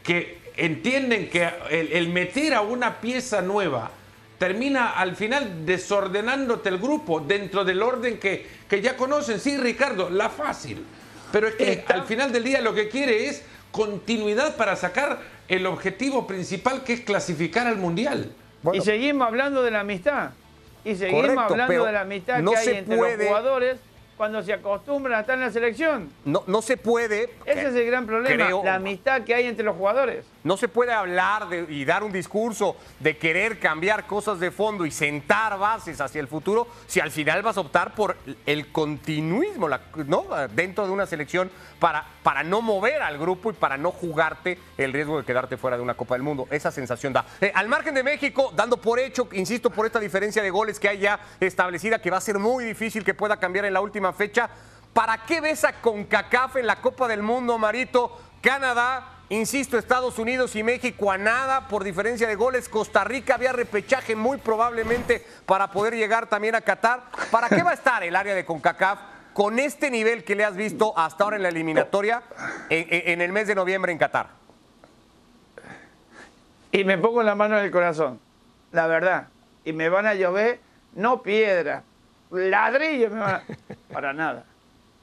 que 0.02 0.38
entienden 0.56 1.28
que 1.30 1.48
el, 1.70 1.92
el 1.92 2.08
meter 2.08 2.54
a 2.54 2.60
una 2.60 3.00
pieza 3.00 3.40
nueva 3.42 3.90
termina 4.38 4.90
al 4.90 5.16
final 5.16 5.66
desordenándote 5.66 6.68
el 6.70 6.78
grupo 6.78 7.20
dentro 7.20 7.64
del 7.64 7.82
orden 7.82 8.18
que, 8.18 8.46
que 8.68 8.80
ya 8.80 8.96
conocen. 8.96 9.38
Sí, 9.40 9.56
Ricardo, 9.58 10.08
la 10.10 10.30
fácil. 10.30 10.84
Pero 11.32 11.48
es 11.48 11.54
que 11.56 11.84
al 11.88 12.04
final 12.04 12.32
del 12.32 12.44
día 12.44 12.60
lo 12.60 12.74
que 12.74 12.88
quiere 12.88 13.26
es 13.28 13.44
continuidad 13.70 14.56
para 14.56 14.76
sacar 14.76 15.20
el 15.48 15.66
objetivo 15.66 16.26
principal 16.26 16.82
que 16.84 16.94
es 16.94 17.00
clasificar 17.02 17.66
al 17.66 17.76
Mundial. 17.76 18.32
Bueno, 18.62 18.80
y 18.82 18.84
seguimos 18.84 19.26
hablando 19.26 19.62
de 19.62 19.70
la 19.70 19.80
amistad. 19.80 20.30
Y 20.84 20.94
seguimos 20.96 21.22
Correcto, 21.22 21.42
hablando 21.42 21.84
de 21.84 21.92
la 21.92 22.00
amistad 22.00 22.38
no 22.40 22.52
que 22.52 22.56
hay 22.58 22.68
entre 22.68 22.96
puede- 22.96 23.16
los 23.18 23.26
jugadores 23.26 23.78
cuando 24.20 24.42
se 24.42 24.52
acostumbran 24.52 25.16
a 25.16 25.20
estar 25.22 25.34
en 25.34 25.40
la 25.46 25.50
selección. 25.50 26.10
no, 26.26 26.42
no 26.46 26.60
se 26.60 26.76
puede. 26.76 27.30
Ese 27.46 27.68
es 27.68 27.74
el 27.74 27.86
gran 27.86 28.04
problema, 28.04 28.44
creo- 28.44 28.62
la 28.62 28.74
amistad 28.74 29.22
que 29.22 29.34
hay 29.34 29.46
entre 29.46 29.64
los 29.64 29.74
jugadores. 29.74 30.26
No 30.42 30.56
se 30.56 30.68
puede 30.68 30.92
hablar 30.92 31.48
de- 31.48 31.66
y 31.68 31.84
dar 31.84 32.02
un 32.02 32.12
discurso 32.12 32.76
de 32.98 33.18
querer 33.18 33.58
cambiar 33.58 34.06
cosas 34.06 34.40
de 34.40 34.50
fondo 34.50 34.86
y 34.86 34.90
sentar 34.90 35.58
bases 35.58 36.00
hacia 36.00 36.20
el 36.20 36.28
futuro 36.28 36.66
si 36.86 36.98
al 37.00 37.10
final 37.10 37.42
vas 37.42 37.56
a 37.58 37.60
optar 37.60 37.94
por 37.94 38.16
el 38.46 38.72
continuismo 38.72 39.68
¿no? 40.06 40.24
dentro 40.52 40.86
de 40.86 40.92
una 40.92 41.04
selección 41.06 41.50
para, 41.78 42.06
para 42.22 42.42
no 42.42 42.62
mover 42.62 43.02
al 43.02 43.18
grupo 43.18 43.50
y 43.50 43.54
para 43.54 43.76
no 43.76 43.90
jugarte 43.90 44.58
el 44.78 44.92
riesgo 44.92 45.18
de 45.18 45.24
quedarte 45.24 45.56
fuera 45.56 45.76
de 45.76 45.82
una 45.82 45.94
Copa 45.94 46.14
del 46.14 46.22
Mundo. 46.22 46.46
Esa 46.50 46.70
sensación 46.70 47.12
da. 47.12 47.26
Eh, 47.40 47.52
al 47.54 47.68
margen 47.68 47.94
de 47.94 48.02
México, 48.02 48.52
dando 48.56 48.78
por 48.78 48.98
hecho, 48.98 49.28
insisto, 49.32 49.70
por 49.70 49.84
esta 49.86 50.00
diferencia 50.00 50.42
de 50.42 50.50
goles 50.50 50.80
que 50.80 50.88
hay 50.88 51.00
ya 51.00 51.20
establecida, 51.38 52.00
que 52.00 52.10
va 52.10 52.16
a 52.16 52.20
ser 52.22 52.38
muy 52.38 52.64
difícil 52.64 53.04
que 53.04 53.14
pueda 53.14 53.36
cambiar 53.38 53.66
en 53.66 53.74
la 53.74 53.80
última 53.80 54.12
fecha. 54.12 54.48
¿Para 54.92 55.18
qué 55.24 55.40
ves 55.40 55.64
a 55.64 55.80
CONCACAF 55.80 56.56
en 56.56 56.66
la 56.66 56.80
Copa 56.80 57.06
del 57.06 57.22
Mundo, 57.22 57.58
Marito? 57.58 58.18
Canadá, 58.40 59.19
Insisto, 59.30 59.78
Estados 59.78 60.18
Unidos 60.18 60.56
y 60.56 60.64
México 60.64 61.12
a 61.12 61.16
nada 61.16 61.68
por 61.68 61.84
diferencia 61.84 62.26
de 62.26 62.34
goles. 62.34 62.68
Costa 62.68 63.04
Rica 63.04 63.36
había 63.36 63.52
repechaje 63.52 64.16
muy 64.16 64.38
probablemente 64.38 65.24
para 65.46 65.70
poder 65.70 65.94
llegar 65.94 66.26
también 66.26 66.56
a 66.56 66.60
Qatar. 66.60 67.04
¿Para 67.30 67.48
qué 67.48 67.62
va 67.62 67.70
a 67.70 67.74
estar 67.74 68.02
el 68.02 68.16
área 68.16 68.34
de 68.34 68.44
CONCACAF 68.44 68.98
con 69.32 69.60
este 69.60 69.88
nivel 69.88 70.24
que 70.24 70.34
le 70.34 70.44
has 70.44 70.56
visto 70.56 70.98
hasta 70.98 71.22
ahora 71.22 71.36
en 71.36 71.44
la 71.44 71.48
eliminatoria 71.48 72.24
en, 72.68 72.86
en 72.90 73.20
el 73.20 73.30
mes 73.30 73.46
de 73.46 73.54
noviembre 73.54 73.92
en 73.92 73.98
Qatar? 73.98 74.30
Y 76.72 76.82
me 76.82 76.98
pongo 76.98 77.22
la 77.22 77.36
mano 77.36 77.56
en 77.56 77.64
el 77.64 77.70
corazón, 77.70 78.18
la 78.72 78.88
verdad. 78.88 79.28
Y 79.64 79.72
me 79.72 79.88
van 79.88 80.06
a 80.06 80.14
llover, 80.14 80.58
no 80.94 81.22
piedra, 81.22 81.84
ladrillos 82.32 83.12
me 83.12 83.20
van 83.20 83.34
a... 83.36 83.42
Para 83.92 84.12
nada. 84.12 84.44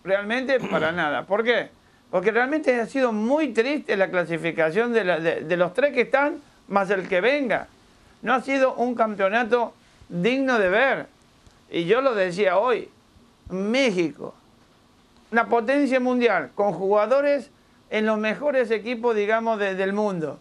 Realmente 0.04 0.60
para 0.60 0.94
nada. 0.94 1.26
¿Por 1.26 1.44
qué? 1.44 1.70
Porque 2.10 2.32
realmente 2.32 2.80
ha 2.80 2.86
sido 2.86 3.12
muy 3.12 3.50
triste 3.50 3.98
la 3.98 4.10
clasificación 4.10 4.94
de, 4.94 5.04
la- 5.04 5.20
de- 5.20 5.58
los 5.58 5.74
tres 5.74 5.94
que 5.94 6.02
están, 6.02 6.38
más 6.70 6.90
el 6.90 7.08
que 7.08 7.20
venga. 7.22 7.68
No 8.22 8.34
ha 8.34 8.42
sido 8.42 8.74
un 8.76 8.96
campeonato 8.96 9.74
digno 10.10 10.58
de 10.58 10.70
ver. 10.70 11.06
Y 11.70 11.84
yo 11.86 12.02
lo 12.02 12.16
decía 12.16 12.58
hoy, 12.58 12.90
México, 13.50 14.34
una 15.32 15.48
potencia 15.48 16.00
mundial, 16.00 16.52
con 16.56 16.72
jugadores 16.74 17.52
en 17.90 18.06
los 18.06 18.18
mejores 18.18 18.72
equipos, 18.72 19.16
digamos, 19.16 19.60
de- 19.60 19.76
del 19.76 19.92
mundo. 19.94 20.40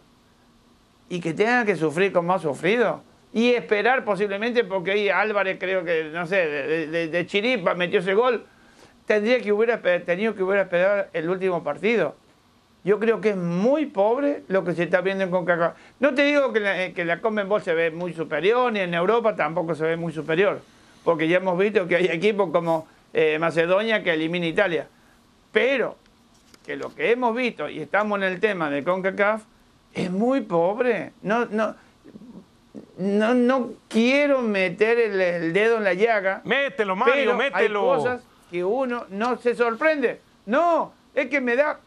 Y 1.09 1.19
que 1.19 1.33
tengan 1.33 1.65
que 1.65 1.75
sufrir 1.75 2.11
como 2.13 2.33
ha 2.33 2.39
sufrido. 2.39 3.01
Y 3.33 3.51
esperar 3.51 4.05
posiblemente, 4.05 4.63
porque 4.63 4.91
ahí 4.91 5.09
Álvarez 5.09 5.57
creo 5.59 5.83
que, 5.83 6.05
no 6.13 6.25
sé, 6.27 6.37
de 6.47 7.25
chiripa 7.27 7.73
metió 7.75 7.99
ese 7.99 8.13
gol, 8.13 8.45
tendría 9.07 9.39
que 9.39 9.51
hubiera 9.51 9.81
tenido 9.81 10.35
que 10.35 10.43
hubiera 10.43 10.63
esperado 10.63 11.05
el 11.13 11.29
último 11.29 11.63
partido. 11.63 12.15
Yo 12.83 12.99
creo 12.99 13.19
que 13.19 13.31
es 13.31 13.35
muy 13.35 13.87
pobre 13.87 14.43
lo 14.47 14.63
que 14.63 14.73
se 14.73 14.83
está 14.83 15.01
viendo 15.01 15.23
en 15.23 15.31
CONCACAF. 15.31 15.75
No 15.99 16.13
te 16.13 16.23
digo 16.23 16.53
que 16.53 16.59
la, 16.59 16.83
eh, 16.83 16.93
que 16.93 17.05
la 17.05 17.19
Conmebol 17.19 17.61
se 17.61 17.73
ve 17.73 17.89
muy 17.89 18.13
superior, 18.13 18.71
ni 18.71 18.79
en 18.79 18.93
Europa 18.93 19.35
tampoco 19.35 19.75
se 19.75 19.83
ve 19.83 19.97
muy 19.97 20.13
superior, 20.13 20.61
porque 21.03 21.27
ya 21.27 21.37
hemos 21.37 21.57
visto 21.57 21.87
que 21.87 21.95
hay 21.95 22.05
equipos 22.05 22.51
como 22.51 22.87
eh, 23.13 23.39
Macedonia 23.39 24.03
que 24.03 24.13
elimina 24.13 24.45
Italia. 24.45 24.87
Pero 25.51 25.97
que 26.65 26.75
lo 26.75 26.93
que 26.93 27.11
hemos 27.11 27.35
visto, 27.35 27.69
y 27.69 27.79
estamos 27.79 28.19
en 28.19 28.23
el 28.25 28.39
tema 28.39 28.69
de 28.69 28.83
CONCACAF, 28.83 29.43
es 29.93 30.11
muy 30.11 30.41
pobre. 30.41 31.13
No, 31.23 31.45
no, 31.45 31.75
no, 32.97 33.33
no 33.33 33.71
quiero 33.87 34.41
meter 34.41 34.99
el, 34.99 35.19
el 35.19 35.53
dedo 35.53 35.77
en 35.77 35.83
la 35.85 35.93
llaga. 35.93 36.41
Mételo, 36.43 36.95
Mario, 36.95 37.15
pero 37.15 37.37
mételo. 37.37 37.93
Hay 37.93 37.97
cosas 37.97 38.21
que 38.49 38.63
uno 38.63 39.05
no 39.09 39.37
se 39.37 39.55
sorprende. 39.55 40.21
No, 40.45 40.93
es 41.13 41.27
que 41.27 41.41
me 41.41 41.55
da, 41.55 41.79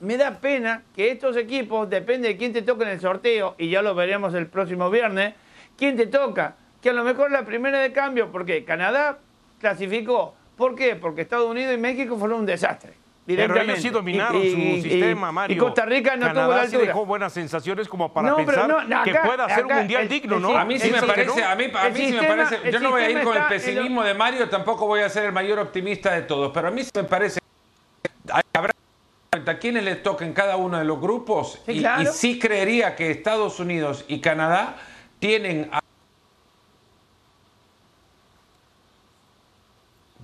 me 0.00 0.16
da 0.16 0.38
pena 0.38 0.82
que 0.94 1.10
estos 1.10 1.36
equipos, 1.36 1.88
depende 1.88 2.28
de 2.28 2.36
quién 2.36 2.52
te 2.52 2.62
toca 2.62 2.84
en 2.84 2.90
el 2.90 3.00
sorteo, 3.00 3.54
y 3.58 3.70
ya 3.70 3.82
lo 3.82 3.94
veremos 3.94 4.34
el 4.34 4.46
próximo 4.46 4.90
viernes, 4.90 5.34
quién 5.76 5.96
te 5.96 6.06
toca. 6.06 6.56
Que 6.82 6.90
a 6.90 6.92
lo 6.92 7.04
mejor 7.04 7.30
la 7.30 7.44
primera 7.44 7.80
de 7.80 7.92
cambio, 7.92 8.30
porque 8.30 8.64
Canadá 8.64 9.18
clasificó. 9.58 10.34
¿Por 10.56 10.74
qué? 10.74 10.96
Porque 10.96 11.22
Estados 11.22 11.50
Unidos 11.50 11.74
y 11.74 11.78
México 11.78 12.16
fueron 12.16 12.40
un 12.40 12.46
desastre. 12.46 13.05
Pero 13.26 13.60
ellos 13.60 13.80
sí 13.80 13.90
dominaron 13.90 14.40
Y- 14.40 14.50
su 14.52 14.56
y- 14.58 14.82
sistema, 14.82 15.32
Mario. 15.32 15.56
Y 15.56 15.58
Costa 15.58 15.84
Rica 15.84 16.14
no 16.14 16.26
Canadá 16.28 16.44
tuvo 16.46 16.54
la 16.56 16.60
sí 16.60 16.74
altura. 16.76 16.86
dejó 16.86 17.06
buenas 17.06 17.32
sensaciones 17.32 17.88
como 17.88 18.12
para 18.12 18.30
No, 18.30 18.36
pensar 18.36 18.68
no, 18.68 19.02
que 19.02 19.14
pueda 19.14 19.48
ser 19.48 19.66
un 19.66 19.74
mundial 19.74 20.02
el- 20.02 20.08
digno, 20.08 20.36
el 20.36 20.42
¿no? 20.42 20.56
A 20.56 20.64
mí 20.64 20.78
sí 20.78 20.90
me 20.92 21.02
parece, 21.02 21.26
no. 21.40 21.46
a 21.48 21.54
mí, 21.56 21.64
a 21.74 21.92
sí 21.94 22.12
me 22.12 22.22
parece, 22.22 22.70
yo 22.70 22.78
no 22.80 22.90
voy 22.90 23.02
a 23.02 23.10
ir 23.10 23.22
con 23.22 23.36
el 23.36 23.42
pesimismo 23.44 24.04
de 24.04 24.14
Mario, 24.14 24.48
tampoco 24.48 24.86
voy 24.86 25.00
a 25.00 25.08
ser 25.08 25.24
el 25.24 25.32
mayor 25.32 25.58
optimista 25.58 26.12
de 26.12 26.22
todos, 26.22 26.52
pero 26.54 26.68
a 26.68 26.70
mí 26.70 26.84
sí 26.84 26.90
me 26.94 27.02
parece 27.04 27.40
que 28.24 28.32
habrá 28.58 28.72
a 29.32 29.58
quienes 29.58 29.82
les 29.82 30.02
toquen 30.02 30.32
cada 30.32 30.56
uno 30.56 30.78
de 30.78 30.84
los 30.84 31.00
grupos 31.00 31.60
Sí, 31.66 31.72
y, 31.72 31.78
claro. 31.80 32.02
y 32.02 32.06
sí 32.06 32.38
creería 32.38 32.94
que 32.96 33.10
Estados 33.10 33.58
Unidos 33.60 34.04
y 34.08 34.20
Canadá 34.20 34.76
tienen 35.18 35.68
a- 35.72 35.80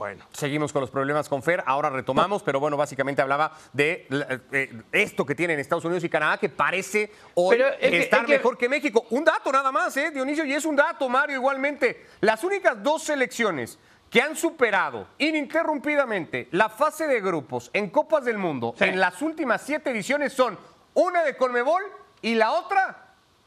Bueno. 0.02 0.24
Seguimos 0.32 0.72
con 0.72 0.80
los 0.80 0.90
problemas 0.90 1.28
con 1.28 1.44
Fer, 1.44 1.62
ahora 1.64 1.88
retomamos, 1.88 2.42
pero 2.42 2.58
bueno, 2.58 2.76
básicamente 2.76 3.22
hablaba 3.22 3.52
de 3.72 4.08
eh, 4.50 4.82
esto 4.90 5.24
que 5.24 5.36
tienen 5.36 5.60
Estados 5.60 5.84
Unidos 5.84 6.02
y 6.02 6.08
Canadá, 6.08 6.38
que 6.38 6.48
parece 6.48 7.12
hoy 7.34 7.56
Pero 7.56 7.68
es 7.68 7.76
que- 7.90 7.98
estar 8.00 8.20
es 8.22 8.26
que- 8.26 8.32
mejor 8.38 8.58
que 8.58 8.68
México. 8.68 9.06
Un 9.10 9.24
dato 9.24 9.52
nada 9.52 9.70
más, 9.70 9.96
¿eh, 9.96 10.10
Dionisio? 10.10 10.44
Y 10.44 10.54
es 10.54 10.64
un 10.64 10.74
dato, 10.74 11.08
Mario, 11.08 11.36
igualmente. 11.36 12.04
Las 12.20 12.42
únicas 12.42 12.82
dos 12.82 13.04
selecciones 13.04 13.78
que 14.10 14.20
han 14.20 14.34
superado 14.34 15.06
ininterrumpidamente 15.18 16.48
la 16.50 16.68
fase 16.68 17.06
de 17.06 17.20
grupos 17.20 17.70
en 17.72 17.88
Copas 17.88 18.24
del 18.24 18.38
Mundo 18.38 18.74
Sí. 18.76 18.82
en 18.86 18.98
las 18.98 19.22
últimas 19.22 19.62
siete 19.62 19.90
ediciones 19.90 20.32
son 20.32 20.58
una 20.94 21.22
de 21.22 21.36
Conmebol 21.36 21.80
y 22.22 22.34
la 22.34 22.50
otra 22.50 23.01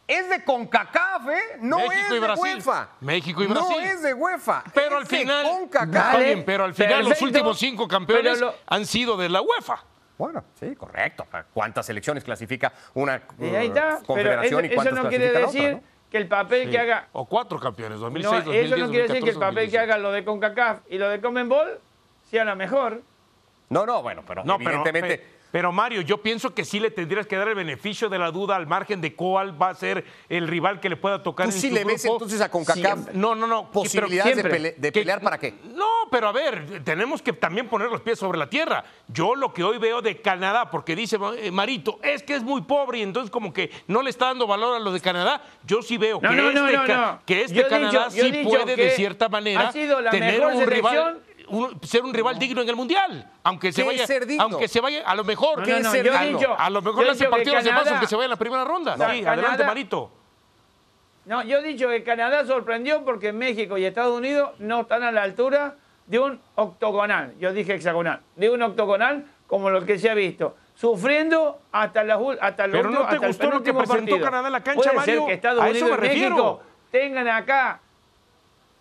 es 0.08 0.30
de 0.30 0.44
CONCACAF, 0.44 1.28
¿eh? 1.30 1.58
No 1.62 1.78
México 1.78 1.94
es 2.00 2.10
y 2.10 2.13
de 2.13 2.20
Brasil. 2.20 2.44
UEFA. 2.56 2.89
México 3.02 3.44
y 3.44 3.48
No 3.48 3.54
Brasil. 3.56 3.84
es 3.84 4.02
de 4.04 4.13
UEFA. 4.13 4.63
Pero 4.74 4.88
es 5.00 5.04
al 5.04 5.08
de 5.08 5.18
final, 5.18 5.46
CONCACAF. 5.46 6.06
está 6.13 6.18
bien, 6.20 6.44
pero 6.46 6.63
al 6.65 6.74
final 6.74 7.06
los 7.10 7.22
últimos 7.22 7.58
cinco 7.58 7.88
campeones 7.88 8.39
lo- 8.39 8.54
han 8.68 8.86
sido 8.86 9.18
de 9.18 9.30
la 9.30 9.41
UEFA. 9.41 9.84
Bueno, 10.18 10.44
sí, 10.60 10.76
correcto. 10.76 11.26
¿Cuántas 11.54 11.86
selecciones 11.88 12.24
clasifica 12.24 12.72
una 12.94 13.22
Y 13.39 13.54
ahí 13.56 13.68
está. 13.68 13.96
uh, 13.96 13.98
Pero 13.98 14.06
confederación 14.06 14.65
eso, 14.65 14.72
y 14.72 14.76
cuántas 14.76 14.94
eso 14.94 15.04
no 15.04 15.10
quiere 15.10 15.30
otra, 15.30 15.39
decir 15.41 15.72
¿no? 15.74 15.84
que 16.10 16.18
el 16.18 16.28
papel 16.30 16.70
que 16.72 16.80
haga 16.80 17.08
O 17.12 17.26
cuatro 17.26 17.60
campeones, 17.60 18.00
2006, 18.00 18.32
No, 18.32 18.38
2010, 18.46 18.65
eso 18.65 18.78
no 18.78 18.89
quiere 18.91 19.08
decir 19.08 19.24
que 19.24 19.30
el 19.32 19.36
2014, 19.36 19.39
papel 19.39 19.72
que 19.72 19.78
2016. 19.78 19.84
haga 19.84 19.98
lo 19.98 20.12
de 20.13 20.24
CONCACAF 20.24 20.80
y 20.89 20.98
lo 21.00 21.10
de 21.10 21.20
Comenbol 21.20 21.82
sea 22.30 22.46
la 22.46 22.56
mejor. 22.56 23.02
No, 23.68 23.86
no, 23.86 24.02
bueno, 24.04 24.24
pero 24.26 24.44
No, 24.46 24.58
pero, 24.58 24.70
evidentemente. 24.70 25.18
pe- 25.18 25.35
pero 25.56 25.72
Mario, 25.72 26.02
yo 26.02 26.18
pienso 26.22 26.54
que 26.54 26.65
sí 26.65 26.82
le 26.82 26.91
tendrías 26.91 27.28
que 27.28 27.38
dar 27.38 27.48
el 27.48 27.56
beneficio 27.56 28.10
de 28.10 28.20
la 28.20 28.30
duda 28.30 28.58
al 28.58 28.68
margen 28.68 29.00
de 29.00 29.15
cuál 29.15 29.54
va 29.62 29.70
a 29.70 29.74
ser 29.74 30.04
el 30.28 30.50
rival 30.50 30.82
que 30.82 30.89
le 30.89 30.98
pueda 30.98 31.24
tocar 31.24 31.46
¿Tú 31.48 31.56
en 31.56 31.62
sí 31.62 31.70
su 31.70 31.74
le 31.76 31.86
ves 31.86 32.02
grupo. 32.04 32.15
entonces 32.15 32.41
a 32.41 32.52
CONCACAF 32.52 32.82
Siempre. 32.84 33.13
No, 33.13 33.36
no, 33.36 33.48
no. 33.48 33.72
posibilidades 33.72 34.36
de, 34.36 34.44
pele- 34.44 34.76
de 34.76 34.91
Que- 34.91 35.00
pelear 35.00 35.22
para 35.22 35.38
qué? 35.38 35.54
No, 35.74 35.86
pero 36.12 36.28
a 36.28 36.34
ver, 36.34 36.82
tenemos 36.84 37.22
que 37.22 37.32
también 37.32 37.70
poner 37.70 37.89
los 37.89 38.02
pies 38.02 38.20
sobre 38.20 38.38
la 38.38 38.50
tierra. 38.50 38.84
Yo 39.08 39.34
lo 39.34 39.54
que 39.54 39.63
hoy 39.63 39.78
veo 39.78 40.02
de 40.02 40.20
Canadá, 40.20 40.70
porque 40.70 40.94
dice 40.94 41.18
eh, 41.38 41.52
Marito, 41.52 42.00
es 42.04 42.22
que 42.22 42.36
es 42.36 42.44
muy 42.44 42.63
pobre 42.63 42.98
y 42.98 43.04
entonces 43.04 43.32
como 43.32 43.54
que 43.54 43.72
no 43.88 44.02
le 44.02 44.10
está 44.10 44.26
dando 44.26 44.48
valor 44.48 44.76
a 44.76 44.80
lo 44.80 44.91
de 44.91 45.00
Canadá, 45.00 45.41
yo 45.65 45.82
sí 45.82 45.98
veo 45.98 46.20
No, 46.22 46.32
que, 46.32 46.36
no, 46.36 46.50
este, 46.50 46.60
no, 46.60 46.70
no, 46.82 46.86
ca- 46.86 46.98
no. 46.98 47.20
que 47.26 47.41
este 47.44 47.65
Canadá 47.65 48.10
dicho- 48.10 48.26
sí 48.26 48.44
puede 48.44 48.76
de 48.76 48.89
cierta 48.91 49.30
manera 49.30 49.70
ha 49.70 49.72
sido 49.72 50.02
la 50.02 50.12
tener 50.12 50.38
mejor 50.41 50.54
un 50.56 50.68
rival, 50.68 50.94
selección. 51.13 51.35
Un- 51.47 51.79
ser 51.84 52.03
un 52.03 52.13
rival 52.13 52.38
digno 52.39 52.62
en 52.62 52.69
el 52.69 52.75
Mundial. 52.75 53.31
Aunque 53.43 53.71
se 53.71 53.81
¿Qué 53.81 53.88
vaya, 53.88 54.01
es 54.03 54.08
ser 54.08 54.25
digno? 54.25 54.43
aunque 54.43 54.67
se 54.67 54.81
vaya, 54.81 55.03
a 55.05 55.15
lo 55.15 55.23
mejor, 55.23 55.60
a 55.60 55.65
lo 56.69 56.81
mejor 56.81 56.95
yo 56.97 57.01
le 57.01 57.08
he 57.08 57.12
hace 57.12 57.25
dicho 57.25 57.25
que 57.25 57.29
partidos 57.29 57.63
de 57.63 57.71
más 57.71 57.79
Canadá- 57.79 57.91
aunque 57.91 58.08
se 58.08 58.15
vaya 58.15 58.25
en 58.25 58.29
la 58.31 58.36
primera 58.38 58.63
ronda. 58.65 58.97
No, 58.97 59.10
sí, 59.10 59.19
Canadá- 59.21 59.31
adelante, 59.34 59.63
Marito. 59.65 60.12
No, 61.25 61.43
yo 61.43 61.58
he 61.58 61.63
dicho 61.63 61.88
que 61.89 62.03
Canadá 62.03 62.45
sorprendió 62.45 63.03
porque 63.03 63.34
México 63.34 63.77
y 63.77 63.86
Estados 63.86 64.15
Unidos 64.17 64.51
no 64.60 64.81
están 64.81 65.01
a 65.03 65.12
la 65.12 65.23
altura 65.23 65.75
de 66.05 66.19
un 66.19 66.39
octogonal. 66.53 67.34
Yo 67.39 67.51
dije 67.51 67.73
hexagonal. 67.73 68.21
De 68.36 68.49
un 68.51 68.62
octogonal 68.62 69.25
como 69.47 69.71
lo 69.71 69.84
que 69.86 69.97
se 69.97 70.10
ha 70.10 70.13
visto. 70.13 70.55
Sufriendo 70.75 71.60
hasta, 71.71 72.03
la, 72.03 72.19
hasta, 72.41 72.65
el 72.65 72.71
Pero 72.71 72.89
último- 72.89 73.03
¿no 73.03 73.10
te 73.10 73.15
hasta 73.15 73.25
el 73.25 73.31
gustó 73.31 73.49
lo 73.49 73.63
que 73.63 73.73
presentó 73.73 73.95
partido. 74.12 74.21
Canadá 74.21 74.47
en 74.47 74.51
la 74.53 74.62
cancha, 74.63 74.81
Puede 74.84 74.95
Mario? 74.97 75.19
ser 75.21 75.27
que 75.27 75.34
Estados 75.34 75.63
A 75.63 75.69
eso 75.69 75.86
Unidos 75.86 75.99
me 76.01 76.05
y 76.05 76.10
México 76.10 76.25
refiero. 76.29 76.62
tengan 76.91 77.27
acá. 77.29 77.79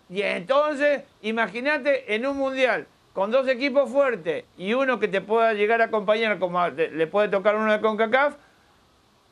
Y 0.09 0.21
entonces, 0.21 1.03
imagínate 1.21 2.13
en 2.13 2.25
un 2.25 2.37
mundial 2.37 2.87
con 3.13 3.31
dos 3.31 3.47
equipos 3.47 3.89
fuertes 3.89 4.43
y 4.57 4.73
uno 4.73 4.99
que 4.99 5.07
te 5.07 5.21
pueda 5.21 5.53
llegar 5.53 5.81
a 5.81 5.85
acompañar 5.85 6.37
como 6.37 6.67
le 6.67 7.07
puede 7.07 7.29
tocar 7.29 7.55
uno 7.55 7.71
de 7.71 7.81
CONCACAF, 7.81 8.35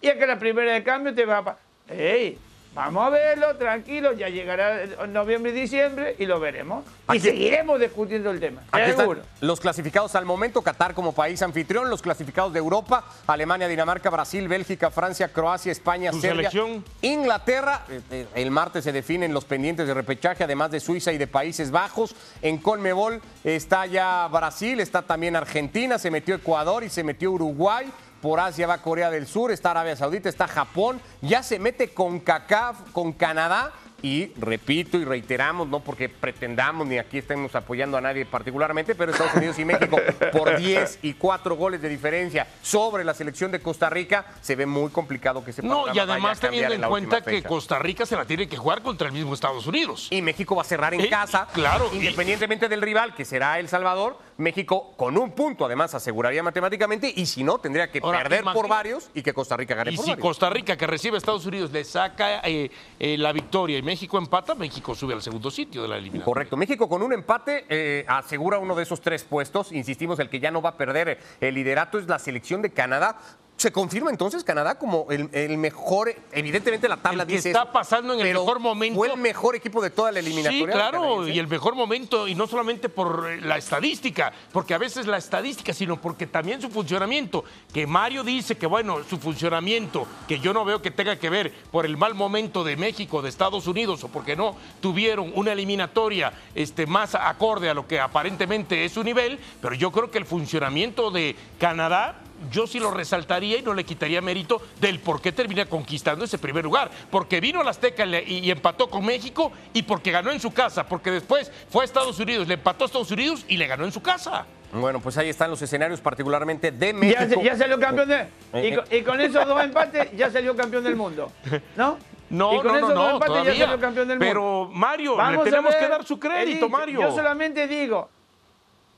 y 0.01 0.09
acá 0.09 0.25
la 0.25 0.39
primera 0.39 0.73
de 0.73 0.83
cambio 0.83 1.13
te 1.13 1.25
va 1.25 1.38
a... 1.38 1.57
¡Ey! 1.93 2.38
Vamos 2.75 3.05
a 3.05 3.09
verlo, 3.12 3.55
tranquilo, 3.57 4.13
ya 4.13 4.29
llegará 4.29 4.81
en 4.83 5.13
noviembre 5.13 5.51
y 5.51 5.53
diciembre 5.53 6.15
y 6.17 6.25
lo 6.25 6.39
veremos. 6.39 6.83
Y 7.13 7.19
seguiremos 7.19 7.79
discutiendo 7.79 8.31
el 8.31 8.39
tema. 8.39 8.62
Aquí 8.71 8.89
están 8.89 9.03
Seguro. 9.03 9.21
los 9.41 9.59
clasificados 9.59 10.15
al 10.15 10.25
momento, 10.25 10.63
Qatar 10.63 10.95
como 10.95 11.13
país 11.13 11.41
anfitrión, 11.43 11.89
los 11.91 12.01
clasificados 12.01 12.51
de 12.51 12.57
Europa, 12.57 13.03
Alemania, 13.27 13.67
Dinamarca, 13.67 14.09
Brasil, 14.09 14.47
Bélgica, 14.47 14.89
Francia, 14.89 15.27
Croacia, 15.31 15.71
España, 15.71 16.09
¿Tu 16.09 16.19
Serbia, 16.21 16.49
selección? 16.49 16.83
Inglaterra. 17.03 17.81
Eh, 17.89 18.01
eh, 18.09 18.27
El 18.33 18.49
martes 18.49 18.83
se 18.86 18.91
definen 18.91 19.33
los 19.36 19.45
pendientes 19.45 19.86
de 19.86 19.93
repechaje, 19.93 20.43
además 20.43 20.71
de 20.71 20.79
Suiza 20.79 21.12
y 21.12 21.19
de 21.19 21.27
Países 21.27 21.69
Bajos. 21.69 22.15
En 22.41 22.57
Conmebol 22.57 23.21
está 23.43 23.86
ya 23.86 24.27
Brasil, 24.31 24.79
está 24.79 25.03
también 25.03 25.36
Argentina, 25.36 25.99
se 25.99 26.09
metió 26.09 26.33
Ecuador 26.33 26.83
y 26.83 26.89
se 26.89 27.03
metió 27.03 27.31
Uruguay. 27.33 27.86
Por 28.23 28.39
Asia 28.39 28.65
va 28.67 28.77
Corea 28.77 29.12
del 29.12 29.27
Sur, 29.27 29.51
está 29.51 29.71
Arabia 29.71 29.97
Saudita, 29.97 30.29
está 30.29 30.47
Japón, 30.47 31.01
ya 31.21 31.43
se 31.43 31.59
mete 31.59 31.89
con 31.93 32.21
CACAF, 32.21 32.77
con 32.93 33.12
Canadá 33.12 33.73
y 34.01 34.27
repito 34.38 34.97
y 34.97 35.03
reiteramos, 35.05 35.67
no 35.69 35.79
porque 35.81 36.07
pretendamos 36.09 36.86
ni 36.88 36.97
aquí 36.97 37.17
estemos 37.17 37.53
apoyando 37.55 37.97
a 37.97 38.01
nadie 38.01 38.25
particularmente, 38.25 38.95
pero 38.95 39.12
Estados 39.12 39.33
Unidos 39.36 39.59
y 39.59 39.65
México 39.65 39.97
por 40.33 40.57
10 40.57 40.99
y 41.03 41.13
4 41.15 41.55
goles 41.55 41.81
de 41.81 41.88
diferencia 41.89 42.47
sobre 42.62 43.03
la 43.05 43.13
selección 43.13 43.51
de 43.51 43.62
Costa 43.62 43.89
Rica, 43.89 44.25
se 44.41 44.55
ve 44.57 44.65
muy 44.65 44.89
complicado 44.89 45.43
que 45.43 45.51
se 45.53 45.62
No, 45.62 45.93
y 45.93 45.99
además 45.99 46.39
teniendo 46.39 46.73
en 46.75 46.81
cuenta 46.81 47.21
que 47.21 47.43
Costa 47.43 47.77
Rica 47.79 48.05
se 48.05 48.15
la 48.17 48.23
tiene 48.25 48.47
que 48.47 48.55
jugar 48.57 48.81
contra 48.83 49.07
el 49.07 49.13
mismo 49.13 49.33
Estados 49.33 49.67
Unidos. 49.67 50.07
y 50.12 50.21
México 50.21 50.55
va 50.55 50.62
a 50.62 50.65
cerrar 50.65 50.93
en 50.93 51.01
Eh, 51.01 51.09
casa. 51.09 51.47
claro, 51.53 51.89
y- 51.93 51.97
Independientemente 51.97 52.67
del 52.69 52.81
rival, 52.81 53.13
que 53.15 53.23
será 53.25 53.59
El 53.59 53.67
Salvador, 53.69 54.17
México 54.43 54.93
con 54.95 55.17
un 55.17 55.32
punto 55.32 55.65
además 55.65 55.95
aseguraría 55.95 56.43
matemáticamente 56.43 57.12
y 57.15 57.25
si 57.25 57.43
no 57.43 57.58
tendría 57.58 57.89
que 57.89 57.99
Ahora, 58.03 58.19
perder 58.19 58.43
por 58.43 58.67
varios 58.67 59.10
y 59.13 59.21
que 59.21 59.34
Costa 59.34 59.58
Rica 59.58 59.75
gane 59.75 59.91
Y 59.91 59.95
por 59.95 60.06
si 60.06 60.12
varios. 60.12 60.27
Costa 60.27 60.49
Rica, 60.49 60.77
que 60.77 60.86
recibe 60.86 61.15
a 61.15 61.17
Estados 61.17 61.45
Unidos, 61.45 61.71
le 61.71 61.84
saca 61.84 62.41
eh, 62.43 62.69
eh, 62.99 63.17
la 63.17 63.32
victoria 63.32 63.77
y 63.77 63.82
México 63.82 64.17
empata, 64.17 64.56
México 64.56 64.93
sube 64.93 65.13
al 65.13 65.21
segundo 65.21 65.49
sitio 65.49 65.82
de 65.82 65.88
la 65.88 65.97
eliminación. 65.97 66.25
Correcto. 66.25 66.58
México 66.58 66.88
con 66.88 67.01
un 67.01 67.13
empate 67.13 67.65
eh, 67.69 68.06
asegura 68.08 68.60
uno 68.60 68.75
de 68.75 68.84
esos 68.84 69.01
tres 69.01 69.23
puestos. 69.23 69.71
Insistimos, 69.71 70.19
el 70.19 70.29
que 70.29 70.39
ya 70.39 70.51
no 70.51 70.62
va 70.62 70.71
a 70.71 70.77
perder 70.77 71.19
el 71.39 71.56
liderato 71.56 71.97
es 71.97 72.08
la 72.08 72.19
selección 72.19 72.62
de 72.62 72.71
Canadá. 72.71 73.17
¿Se 73.63 73.71
confirma 73.71 74.10
entonces 74.10 74.43
Canadá 74.43 74.78
como 74.78 75.08
el, 75.10 75.30
el 75.32 75.58
mejor? 75.58 76.13
Evidentemente 76.34 76.89
la 76.89 76.97
tabla 76.97 77.23
El 77.23 77.30
que 77.30 77.36
dice 77.36 77.52
está 77.52 77.62
eso, 77.62 77.71
pasando 77.71 78.13
en 78.13 78.19
el 78.19 78.34
mejor 78.34 78.60
momento. 78.60 78.97
Fue 78.97 79.08
el 79.08 79.17
mejor 79.17 79.56
equipo 79.56 79.82
de 79.82 79.89
toda 79.89 80.12
la 80.12 80.19
eliminatoria. 80.19 80.65
Sí, 80.65 80.69
claro, 80.69 81.26
y 81.30 81.39
el 81.39 81.47
mejor 81.47 81.73
momento, 81.73 82.28
y 82.28 82.36
no 82.36 82.45
solamente 82.45 82.89
por 82.89 83.26
eh, 83.32 83.39
la 83.39 83.56
estadística, 83.56 84.34
porque 84.52 84.73
a 84.73 84.78
veces 84.78 85.08
la 85.08 85.15
estadística, 85.15 85.71
sino 85.71 85.95
porque 86.02 86.28
también 86.28 86.62
su 86.62 86.69
funcionamiento, 86.69 87.45
que 87.73 87.88
Mario 87.88 88.26
dice 88.26 88.58
que, 88.58 88.65
bueno, 88.65 88.97
su 89.10 89.17
funcionamiento, 89.17 90.06
que 90.28 90.41
yo 90.41 90.52
no 90.52 90.65
veo 90.65 90.82
que 90.82 90.91
tenga 90.91 91.15
que 91.15 91.30
ver 91.30 91.54
por 91.71 91.86
el 91.86 91.95
mal 91.95 92.15
momento 92.15 92.65
de 92.65 92.76
México, 92.76 93.21
de 93.21 93.30
Estados 93.30 93.65
Unidos, 93.65 94.04
o 94.04 94.10
porque 94.10 94.36
no 94.36 94.58
tuvieron 94.82 95.32
una 95.36 95.54
eliminatoria 95.54 96.34
este, 96.54 96.86
más 96.86 97.15
acorde 97.15 97.69
a 97.69 97.73
lo 97.73 97.88
que 97.88 98.02
aparentemente 98.02 98.84
es 98.84 98.91
su 98.91 99.06
nivel, 99.06 99.39
pero 99.62 99.73
yo 99.73 99.89
creo 99.89 100.12
que 100.12 100.17
el 100.17 100.26
funcionamiento 100.26 101.12
de 101.12 101.38
Canadá 101.58 102.22
yo 102.51 102.67
sí 102.67 102.79
lo 102.79 102.91
resaltaría 102.91 103.58
y 103.58 103.62
no 103.62 103.73
le 103.73 103.84
quitaría 103.84 104.21
mérito 104.21 104.62
del 104.79 104.99
por 104.99 105.21
qué 105.21 105.32
termina 105.32 105.65
conquistando 105.65 106.25
ese 106.25 106.38
primer 106.38 106.63
lugar. 106.63 106.89
Porque 107.10 107.39
vino 107.39 107.62
a 107.62 107.63
la 107.63 107.71
Azteca 107.71 108.06
y, 108.06 108.49
empató 108.51 108.89
con 108.89 109.06
México 109.06 109.51
y 109.73 109.84
porque 109.84 110.12
ganó 110.12 110.32
en 110.32 110.39
su 110.39 110.51
casa. 110.51 110.86
Porque 110.88 111.12
después 111.12 111.51
fue 111.69 111.84
a 111.84 111.86
Estados 111.86 112.19
Unidos, 112.19 112.47
le 112.47 112.56
empató 112.56 112.84
a 112.84 112.88
Estados 112.88 113.12
Unidos 113.12 113.45
y 113.47 113.58
le 113.58 113.67
ganó 113.67 113.86
en 113.86 113.91
su 113.91 114.01
casa. 114.01 114.45
Bueno, 114.73 114.99
pues 114.99 115.17
ahí 115.17 115.29
están 115.29 115.51
los 115.51 115.62
escenarios, 115.62 116.01
particularmente 116.01 116.71
de 116.71 116.93
México. 116.93 117.41
ya 117.43 117.56
salió 117.56 117.79
campeón 117.79 118.10
de. 118.10 118.27
Y 118.53 118.58
Eh, 118.58 118.75
con, 118.75 118.97
y 118.97 119.01
con 119.03 119.21
esos 119.21 119.45
dos 119.45 119.63
empates 119.63 120.12
ya 120.15 120.32
salió 120.32 120.56
campeón 120.56 120.84
del 120.84 120.95
mundo. 120.95 121.32
¿No? 121.75 121.97
No, 122.29 122.56
y 122.56 122.58
con 122.58 122.67
no, 122.67 122.71
no, 122.71 122.77
esos 122.77 122.89
dos 122.89 122.97
no, 122.97 123.12
empates 123.12 123.27
todavía. 123.27 123.53
ya 123.53 123.65
salió 123.65 123.79
campeón 123.79 124.08
del 124.08 124.17
mundo. 124.17 124.34
Pero 124.34 124.69
Mario, 124.73 125.15
Vamos 125.15 125.45
le 125.45 125.51
tenemos 125.51 125.71
ver, 125.71 125.79
que 125.79 125.88
dar 125.88 126.03
su 126.03 126.19
crédito, 126.19 126.67
Mario. 126.67 127.01
Yo 127.01 127.12
solamente 127.12 127.67
digo, 127.67 128.10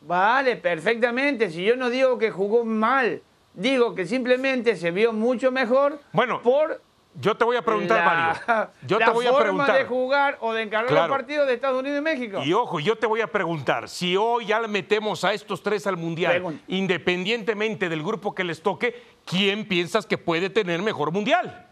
vale, 0.01 0.55
perfectamente. 0.55 1.49
Si 1.49 1.65
yo 1.65 1.75
no 1.75 1.89
digo 1.89 2.17
que 2.17 2.31
jugó 2.31 2.63
mal, 2.63 3.21
digo 3.55 3.95
que 3.95 4.05
simplemente 4.05 4.75
se 4.75 4.91
vio 4.91 5.11
mucho 5.13 5.51
mejor 5.51 5.99
Bueno, 6.11 6.41
por 6.41 6.81
Yo 7.17 7.35
te 7.37 7.45
voy 7.45 7.55
a 7.55 7.61
preguntar, 7.61 7.99
la, 7.99 8.05
Mario. 8.05 8.69
Yo 8.87 8.99
la 8.99 9.05
te 9.05 9.11
voy 9.13 9.25
a 9.25 9.29
forma 9.29 9.43
preguntar. 9.43 9.77
de 9.77 9.85
jugar 9.85 10.37
o 10.41 10.51
de 10.53 10.61
encargar 10.63 10.89
Claro. 10.89 11.07
los 11.07 11.17
partidos 11.17 11.47
de 11.47 11.53
Estados 11.53 11.79
Unidos 11.79 11.99
y 11.99 12.01
México. 12.01 12.41
Y 12.43 12.51
ojo, 12.53 12.79
yo 12.81 12.97
te 12.97 13.07
voy 13.07 13.21
a 13.21 13.27
preguntar, 13.31 13.87
si 13.87 14.17
hoy 14.17 14.47
ya 14.47 14.59
le 14.59 14.67
metemos 14.67 15.23
a 15.23 15.33
estos 15.33 15.63
tres 15.63 15.87
al 15.87 15.95
Mundial, 15.95 16.33
Pregunta. 16.33 16.63
independientemente 16.67 17.87
del 17.87 18.03
grupo 18.03 18.35
que 18.35 18.43
les 18.43 18.61
toque, 18.61 19.01
¿quién 19.25 19.65
piensas 19.65 20.05
que 20.05 20.17
puede 20.17 20.49
tener 20.49 20.81
mejor 20.81 21.11
Mundial? 21.13 21.65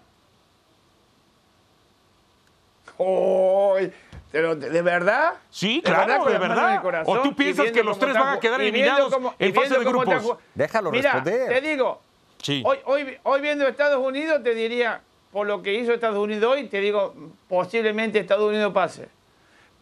¡Ay! 2.97 3.91
Pero, 4.33 4.55
¿De 4.55 4.81
verdad? 4.81 5.35
Sí, 5.51 5.75
¿De 5.75 5.83
claro, 5.83 6.23
con 6.23 6.33
de 6.33 6.39
verdad. 6.39 6.81
corazón? 6.81 7.17
¿O 7.19 7.21
tú 7.21 7.35
piensas 7.35 7.65
viendo 7.65 7.79
que 7.81 7.83
los 7.85 7.99
tres 7.99 8.15
van 8.15 8.35
a 8.35 8.39
quedar 8.39 8.59
eliminados 8.59 9.13
cómo- 9.13 9.35
en 9.37 9.53
fase 9.53 9.77
de 9.77 9.85
grupos? 9.85 10.07
ju- 10.23 10.37
Déjalo 10.55 10.89
Mira, 10.91 11.11
responder. 11.13 11.49
te 11.53 11.61
digo, 11.69 12.01
Sí. 12.41 12.63
hoy, 12.65 12.79
hoy, 12.85 13.17
hoy 13.21 13.41
viendo 13.41 13.67
Estados 13.67 14.05
Unidos 14.05 14.41
te 14.43 14.55
diría, 14.55 15.01
por 15.31 15.45
lo 15.45 15.61
que 15.61 15.75
hizo 15.75 15.93
Estados 15.93 16.17
Unidos 16.17 16.51
hoy, 16.51 16.63
te 16.67 16.79
digo, 16.81 17.13
posiblemente 17.47 18.17
Estados 18.19 18.49
Unidos 18.49 18.73
pase. 18.73 19.07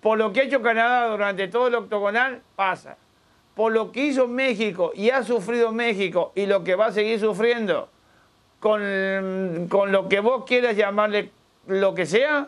Por 0.02 0.18
lo 0.18 0.34
que 0.34 0.42
ha 0.42 0.44
hecho 0.44 0.62
Canadá 0.62 1.08
durante 1.08 1.48
todo 1.48 1.68
el 1.68 1.76
octogonal, 1.76 2.42
pasa. 2.58 2.98
Por 3.56 3.72
lo 3.72 3.94
que 3.94 4.04
hizo 4.04 4.28
México 4.28 4.92
y 4.94 5.12
ha 5.12 5.24
sufrido 5.24 5.72
México 5.72 6.34
y 6.36 6.46
lo 6.46 6.62
que 6.66 6.76
va 6.76 6.88
a 6.88 6.92
seguir 6.92 7.22
sufriendo, 7.22 7.88
con, 8.60 9.68
con 9.70 9.92
lo 9.94 10.10
que 10.10 10.20
vos 10.20 10.44
quieras 10.46 10.76
llamarle 10.76 11.32
lo 11.68 11.96
que 11.96 12.06
sea, 12.06 12.48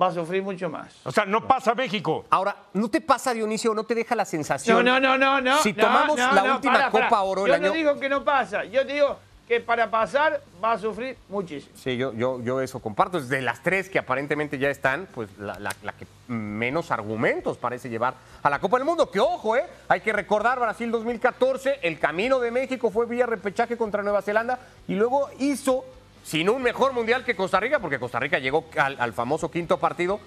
va 0.00 0.08
a 0.08 0.12
sufrir 0.12 0.42
mucho 0.42 0.68
más. 0.68 0.94
O 1.04 1.10
sea, 1.12 1.24
no 1.24 1.46
pasa 1.46 1.74
México. 1.74 2.24
Ahora, 2.30 2.54
¿no 2.74 2.88
te 2.88 3.00
pasa, 3.00 3.32
Dionisio, 3.32 3.74
no 3.74 3.84
te 3.84 3.94
deja 3.94 4.14
la 4.14 4.24
sensación? 4.24 4.84
No, 4.84 5.00
no, 5.00 5.16
no, 5.16 5.18
no, 5.18 5.40
no. 5.40 5.58
Si 5.62 5.72
tomamos 5.72 6.18
no, 6.18 6.32
la 6.32 6.42
no, 6.42 6.54
última 6.56 6.90
Copa 6.90 7.08
pará. 7.08 7.22
Oro 7.22 7.42
el 7.46 7.48
Yo 7.48 7.54
año... 7.54 7.68
no 7.68 7.72
digo 7.74 7.98
que 7.98 8.08
no 8.08 8.22
pasa, 8.24 8.64
yo 8.64 8.86
te 8.86 8.92
digo 8.94 9.18
que 9.48 9.60
para 9.60 9.88
pasar 9.88 10.42
va 10.62 10.72
a 10.72 10.78
sufrir 10.78 11.16
muchísimo. 11.28 11.72
Sí, 11.76 11.96
yo, 11.96 12.12
yo, 12.12 12.42
yo 12.42 12.60
eso 12.60 12.80
comparto. 12.80 13.20
De 13.20 13.40
las 13.40 13.62
tres 13.62 13.88
que 13.88 13.98
aparentemente 14.00 14.58
ya 14.58 14.68
están, 14.70 15.06
pues 15.14 15.28
la, 15.38 15.56
la- 15.60 15.72
la 15.84 15.92
que 15.92 16.04
menos 16.26 16.90
argumentos 16.90 17.56
parece 17.56 17.88
llevar 17.88 18.14
a 18.42 18.50
la 18.50 18.58
Copa 18.58 18.76
del 18.78 18.84
Mundo. 18.86 19.08
Que 19.08 19.20
ojo, 19.20 19.54
¿eh? 19.56 19.64
Hay 19.88 20.00
que 20.00 20.12
recordar 20.12 20.58
Brasil 20.58 20.90
2014, 20.90 21.78
el 21.82 22.00
camino 22.00 22.40
de 22.40 22.50
México 22.50 22.90
fue 22.90 23.06
vía 23.06 23.24
repechaje 23.24 23.76
contra 23.76 24.02
Nueva 24.02 24.20
Zelanda 24.20 24.58
y 24.88 24.94
luego 24.96 25.30
hizo, 25.38 25.84
sin 26.26 26.50
un 26.50 26.60
mejor 26.60 26.92
mundial 26.92 27.24
que 27.24 27.36
Costa 27.36 27.60
Rica, 27.60 27.78
porque 27.78 28.00
Costa 28.00 28.18
Rica 28.18 28.40
llegó 28.40 28.64
al, 28.76 29.12
famoso 29.12 29.48
quinto 29.48 29.78
partido, 29.78 30.18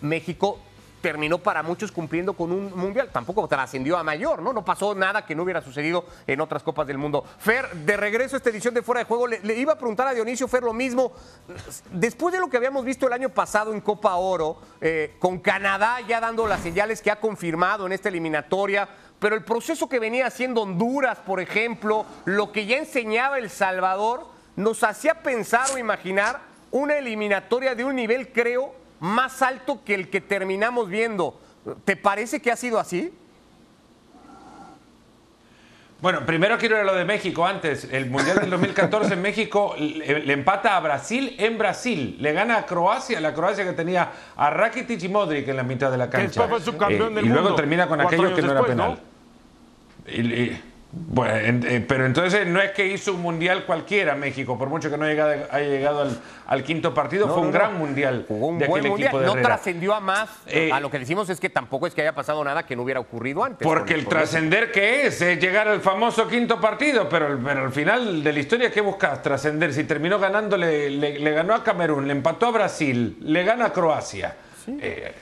México 0.00 0.60
terminó 1.00 1.38
para 1.38 1.64
muchos 1.64 1.90
cumpliendo 1.90 2.34
con 2.34 2.52
un 2.52 2.72
mundial. 2.78 3.10
Tampoco 3.12 3.48
trascendió 3.48 3.98
a 3.98 4.04
mayor, 4.04 4.40
¿no? 4.40 4.52
No 4.52 4.64
pasó 4.64 4.94
nada 4.94 5.26
que 5.26 5.34
no 5.34 5.42
hubiera 5.42 5.60
sucedido 5.60 6.06
en 6.28 6.40
otras 6.40 6.62
Copas 6.62 6.86
del 6.86 6.98
Mundo. 6.98 7.24
Fer, 7.38 7.68
de 7.74 7.96
regreso 7.96 8.36
a 8.36 8.38
esta 8.38 8.50
edición 8.50 8.74
de 8.74 8.82
Fuera 8.82 9.00
de 9.00 9.06
Juego, 9.06 9.26
le, 9.26 9.40
le 9.40 9.56
iba 9.56 9.72
a 9.72 9.76
preguntar 9.76 10.06
a 10.06 10.14
Dionisio 10.14 10.46
Fer 10.46 10.62
lo 10.62 10.72
mismo. 10.72 11.12
Después 11.90 12.32
de 12.32 12.38
lo 12.38 12.48
que 12.48 12.56
habíamos 12.56 12.84
visto 12.84 13.08
el 13.08 13.12
año 13.12 13.28
pasado 13.28 13.74
en 13.74 13.80
Copa 13.80 14.14
Oro, 14.14 14.58
eh, 14.80 15.16
con 15.18 15.40
Canadá 15.40 15.98
ya 16.06 16.20
dando 16.20 16.46
las 16.46 16.60
señales 16.60 17.02
que 17.02 17.10
ha 17.10 17.16
confirmado 17.16 17.86
en 17.86 17.92
esta 17.92 18.08
eliminatoria, 18.08 18.88
pero 19.18 19.34
el 19.34 19.42
proceso 19.42 19.88
que 19.88 19.98
venía 19.98 20.28
haciendo 20.28 20.62
Honduras, 20.62 21.18
por 21.18 21.40
ejemplo, 21.40 22.06
lo 22.24 22.52
que 22.52 22.66
ya 22.66 22.76
enseñaba 22.76 23.38
El 23.38 23.50
Salvador, 23.50 24.33
nos 24.56 24.82
hacía 24.84 25.14
pensar 25.22 25.66
o 25.74 25.78
imaginar 25.78 26.40
una 26.70 26.96
eliminatoria 26.96 27.74
de 27.74 27.84
un 27.84 27.96
nivel, 27.96 28.28
creo, 28.28 28.74
más 29.00 29.42
alto 29.42 29.82
que 29.84 29.94
el 29.94 30.08
que 30.10 30.20
terminamos 30.20 30.88
viendo. 30.88 31.38
¿Te 31.84 31.96
parece 31.96 32.40
que 32.42 32.50
ha 32.52 32.56
sido 32.56 32.78
así? 32.78 33.12
Bueno, 36.00 36.26
primero 36.26 36.58
quiero 36.58 36.74
ir 36.76 36.82
a 36.82 36.84
lo 36.84 36.94
de 36.94 37.04
México 37.06 37.46
antes. 37.46 37.88
El 37.90 38.10
Mundial 38.10 38.38
del 38.38 38.50
2014 38.50 39.14
en 39.14 39.22
México 39.22 39.74
le, 39.78 40.20
le 40.20 40.32
empata 40.34 40.76
a 40.76 40.80
Brasil 40.80 41.34
en 41.38 41.56
Brasil. 41.56 42.16
Le 42.20 42.32
gana 42.32 42.58
a 42.58 42.66
Croacia, 42.66 43.20
la 43.20 43.32
Croacia 43.32 43.64
que 43.64 43.72
tenía 43.72 44.10
a 44.36 44.50
Rakitic 44.50 45.02
y 45.02 45.08
Modric 45.08 45.48
en 45.48 45.56
la 45.56 45.62
mitad 45.62 45.90
de 45.90 45.96
la 45.96 46.10
cancha. 46.10 46.26
después 46.42 46.48
fue 46.50 46.60
subcampeón 46.72 47.12
Eh, 47.12 47.14
del 47.16 47.24
y 47.24 47.28
luego 47.28 47.54
termina 47.54 47.88
con 47.88 48.00
aquello 48.02 48.34
que 48.34 48.42
no 48.42 48.52
era 48.52 48.62
penal. 48.64 48.98
Y- 50.06 50.20
y- 50.20 50.62
bueno, 50.96 51.36
en- 51.36 51.66
eh, 51.66 51.84
pero 51.86 52.06
entonces 52.06 52.46
no 52.46 52.60
es 52.60 52.70
que 52.70 52.86
hizo 52.86 53.12
un 53.14 53.22
mundial 53.22 53.64
cualquiera 53.66 54.14
México, 54.14 54.56
por 54.56 54.68
mucho 54.68 54.90
que 54.90 54.96
no 54.96 55.04
haya 55.04 55.12
llegado, 55.14 55.46
haya 55.50 55.68
llegado 55.68 56.02
al, 56.02 56.18
al 56.46 56.62
quinto 56.62 56.94
partido, 56.94 57.28
fue 57.28 57.42
un 57.42 57.50
gran 57.50 57.76
mundial 57.78 58.24
Jugó 58.28 58.48
un 58.48 58.58
de 58.58 58.66
buen 58.66 58.86
mundial. 58.86 59.08
equipo 59.08 59.20
de 59.20 59.26
No 59.26 59.34
trascendió 59.42 59.94
a 59.94 60.00
más. 60.00 60.28
Eh, 60.46 60.70
a 60.72 60.78
lo 60.80 60.90
que 60.90 60.98
decimos 60.98 61.28
es 61.30 61.40
que 61.40 61.50
tampoco 61.50 61.86
es 61.86 61.94
que 61.94 62.02
haya 62.02 62.14
pasado 62.14 62.42
nada 62.44 62.64
que 62.64 62.76
no 62.76 62.82
hubiera 62.82 63.00
ocurrido 63.00 63.42
antes. 63.44 63.66
Porque 63.66 63.94
Con- 63.94 64.00
el 64.00 64.06
trascender 64.06 64.70
que 64.70 65.06
es, 65.06 65.20
es 65.20 65.40
llegar 65.40 65.66
al 65.68 65.80
famoso 65.80 66.28
quinto 66.28 66.60
partido, 66.60 67.08
pero, 67.08 67.38
pero 67.44 67.64
al 67.64 67.72
final 67.72 68.22
de 68.22 68.32
la 68.32 68.38
historia, 68.38 68.70
¿qué 68.70 68.80
buscas? 68.80 69.22
Trascender. 69.22 69.72
Si 69.74 69.84
terminó 69.84 70.18
ganando, 70.18 70.56
le, 70.56 70.90
le- 70.90 71.18
le 71.18 71.30
ganó 71.32 71.54
a 71.54 71.64
Camerún, 71.64 72.06
le 72.06 72.12
empató 72.12 72.46
a 72.46 72.50
Brasil, 72.50 73.16
le 73.20 73.42
gana 73.44 73.66
a 73.66 73.72
Croacia. 73.72 74.36
Eh, 74.66 75.12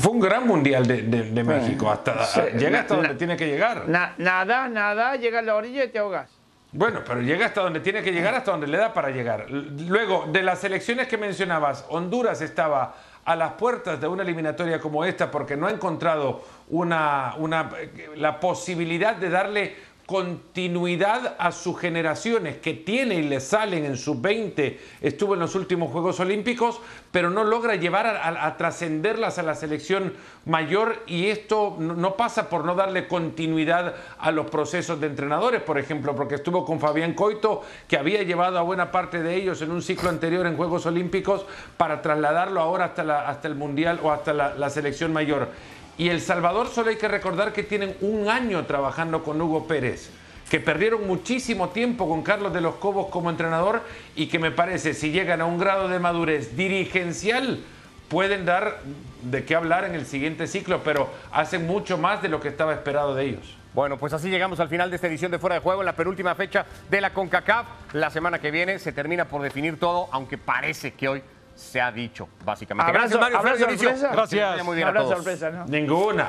fue 0.00 0.12
un 0.12 0.20
gran 0.20 0.46
mundial 0.46 0.86
de, 0.86 1.02
de- 1.02 1.30
de 1.30 1.44
México. 1.44 1.90
Hasta, 1.90 2.24
Sí. 2.24 2.40
llega 2.58 2.80
hasta 2.80 2.94
Na- 2.96 3.00
donde 3.02 3.14
tiene 3.16 3.36
que 3.36 3.46
llegar. 3.46 3.88
Na- 3.88 4.14
nada, 4.18 4.68
nada, 4.68 5.16
llega 5.16 5.38
a 5.38 5.42
la 5.42 5.54
orilla 5.54 5.84
y 5.84 5.88
te 5.88 5.98
ahogas. 5.98 6.30
Bueno, 6.70 7.00
pero 7.06 7.22
llega 7.22 7.46
hasta 7.46 7.62
donde 7.62 7.80
tiene 7.80 8.02
que 8.02 8.12
llegar, 8.12 8.34
hasta 8.34 8.50
donde 8.50 8.66
le 8.66 8.76
da 8.76 8.92
para 8.92 9.08
llegar. 9.10 9.46
Luego, 9.50 10.26
de 10.30 10.42
las 10.42 10.62
elecciones 10.64 11.08
que 11.08 11.16
mencionabas, 11.16 11.86
Honduras 11.88 12.42
estaba 12.42 12.94
a 13.24 13.36
las 13.36 13.52
puertas 13.52 14.00
de 14.00 14.06
una 14.08 14.22
eliminatoria 14.22 14.78
como 14.80 15.04
esta 15.04 15.30
porque 15.30 15.56
no 15.56 15.66
ha 15.66 15.70
encontrado 15.70 16.42
una, 16.68 17.34
una, 17.38 17.70
la 18.16 18.38
posibilidad 18.40 19.16
de 19.16 19.30
darle 19.30 19.76
continuidad 20.08 21.36
a 21.38 21.52
sus 21.52 21.78
generaciones 21.78 22.56
que 22.56 22.72
tiene 22.72 23.16
y 23.16 23.22
le 23.24 23.40
salen 23.40 23.84
en 23.84 23.98
sus 23.98 24.18
20, 24.18 24.80
estuvo 25.02 25.34
en 25.34 25.40
los 25.40 25.54
últimos 25.54 25.92
Juegos 25.92 26.18
Olímpicos, 26.18 26.80
pero 27.12 27.28
no 27.28 27.44
logra 27.44 27.74
llevar 27.74 28.06
a, 28.06 28.56
trascenderlas 28.56 29.38
a 29.38 29.42
la 29.42 29.54
selección 29.54 30.14
mayor 30.46 31.02
y 31.06 31.26
esto 31.26 31.76
no, 31.78 32.16
pasa 32.16 32.48
por 32.48 32.64
no 32.64 32.74
darle 32.74 33.06
continuidad 33.06 33.96
a 34.18 34.30
los 34.30 34.46
procesos 34.50 34.98
de 34.98 35.08
entrenadores, 35.08 35.60
por 35.60 35.78
ejemplo, 35.78 36.16
porque 36.16 36.36
estuvo 36.36 36.64
con 36.64 36.80
Fabián 36.80 37.12
Coito, 37.12 37.62
que 37.86 37.98
había 37.98 38.22
llevado 38.22 38.58
a 38.58 38.62
buena 38.62 38.90
parte 38.90 39.22
de 39.22 39.34
ellos 39.36 39.60
en 39.60 39.70
un 39.70 39.82
ciclo 39.82 40.08
anterior 40.08 40.46
en 40.46 40.56
Juegos 40.56 40.86
Olímpicos 40.86 41.44
para 41.76 42.00
trasladarlo 42.00 42.62
ahora 42.62 42.86
hasta, 42.86 43.04
la- 43.04 43.28
hasta 43.28 43.46
el 43.46 43.56
Mundial 43.56 44.00
o 44.02 44.10
hasta 44.10 44.32
la 44.32 44.70
selección 44.70 45.12
mayor. 45.12 45.48
Y 45.98 46.08
El 46.08 46.20
Salvador 46.20 46.68
solo 46.68 46.90
hay 46.90 46.96
que 46.96 47.08
recordar 47.08 47.52
que 47.52 47.64
tienen 47.64 47.96
un 48.00 48.28
año 48.28 48.64
trabajando 48.66 49.22
con 49.22 49.40
Hugo 49.40 49.66
Pérez 49.66 50.10
que 50.48 50.60
perdieron 50.60 51.06
muchísimo 51.06 51.68
tiempo 51.70 52.08
con 52.08 52.22
Carlos 52.22 52.54
de 52.54 52.60
los 52.60 52.76
Cobos 52.76 53.08
como 53.08 53.30
entrenador 53.30 53.82
y 54.16 54.28
que 54.28 54.38
me 54.38 54.50
parece, 54.50 54.94
si 54.94 55.10
llegan 55.10 55.40
a 55.40 55.44
un 55.44 55.58
grado 55.58 55.88
de 55.88 55.98
madurez 55.98 56.56
dirigencial, 56.56 57.60
pueden 58.08 58.46
dar 58.46 58.80
de 59.22 59.44
qué 59.44 59.54
hablar 59.54 59.84
en 59.84 59.94
el 59.94 60.06
siguiente 60.06 60.46
ciclo, 60.46 60.82
pero 60.82 61.10
hacen 61.32 61.66
mucho 61.66 61.98
más 61.98 62.22
de 62.22 62.28
lo 62.28 62.40
que 62.40 62.48
estaba 62.48 62.72
esperado 62.72 63.14
de 63.14 63.26
ellos. 63.26 63.56
Bueno, 63.74 63.98
pues 63.98 64.12
así 64.14 64.30
llegamos 64.30 64.58
al 64.60 64.68
final 64.68 64.88
de 64.88 64.96
esta 64.96 65.06
edición 65.08 65.30
de 65.30 65.38
Fuera 65.38 65.56
de 65.56 65.60
Juego, 65.60 65.82
la 65.82 65.94
penúltima 65.94 66.34
fecha 66.34 66.64
de 66.90 67.00
la 67.00 67.12
CONCACAF. 67.12 67.66
La 67.92 68.10
semana 68.10 68.38
que 68.38 68.50
viene 68.50 68.78
se 68.78 68.92
termina 68.92 69.26
por 69.26 69.42
definir 69.42 69.78
todo, 69.78 70.08
aunque 70.10 70.38
parece 70.38 70.94
que 70.94 71.08
hoy 71.08 71.22
se 71.58 71.80
ha 71.80 71.90
dicho, 71.90 72.28
básicamente. 72.44 72.88
¿Habrá 72.88 73.00
Gracias, 73.00 73.20
Mario 73.20 73.42
les 73.42 74.32
vaya 74.32 74.64
muy 74.64 74.76
bien 74.76 74.86
a 74.86 74.88
Habrá 74.90 75.02
todos. 75.02 75.16
sorpresa, 75.16 75.50
¿no? 75.50 75.64
Ninguna. 75.66 76.28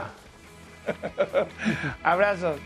Abrazos. 2.04 2.60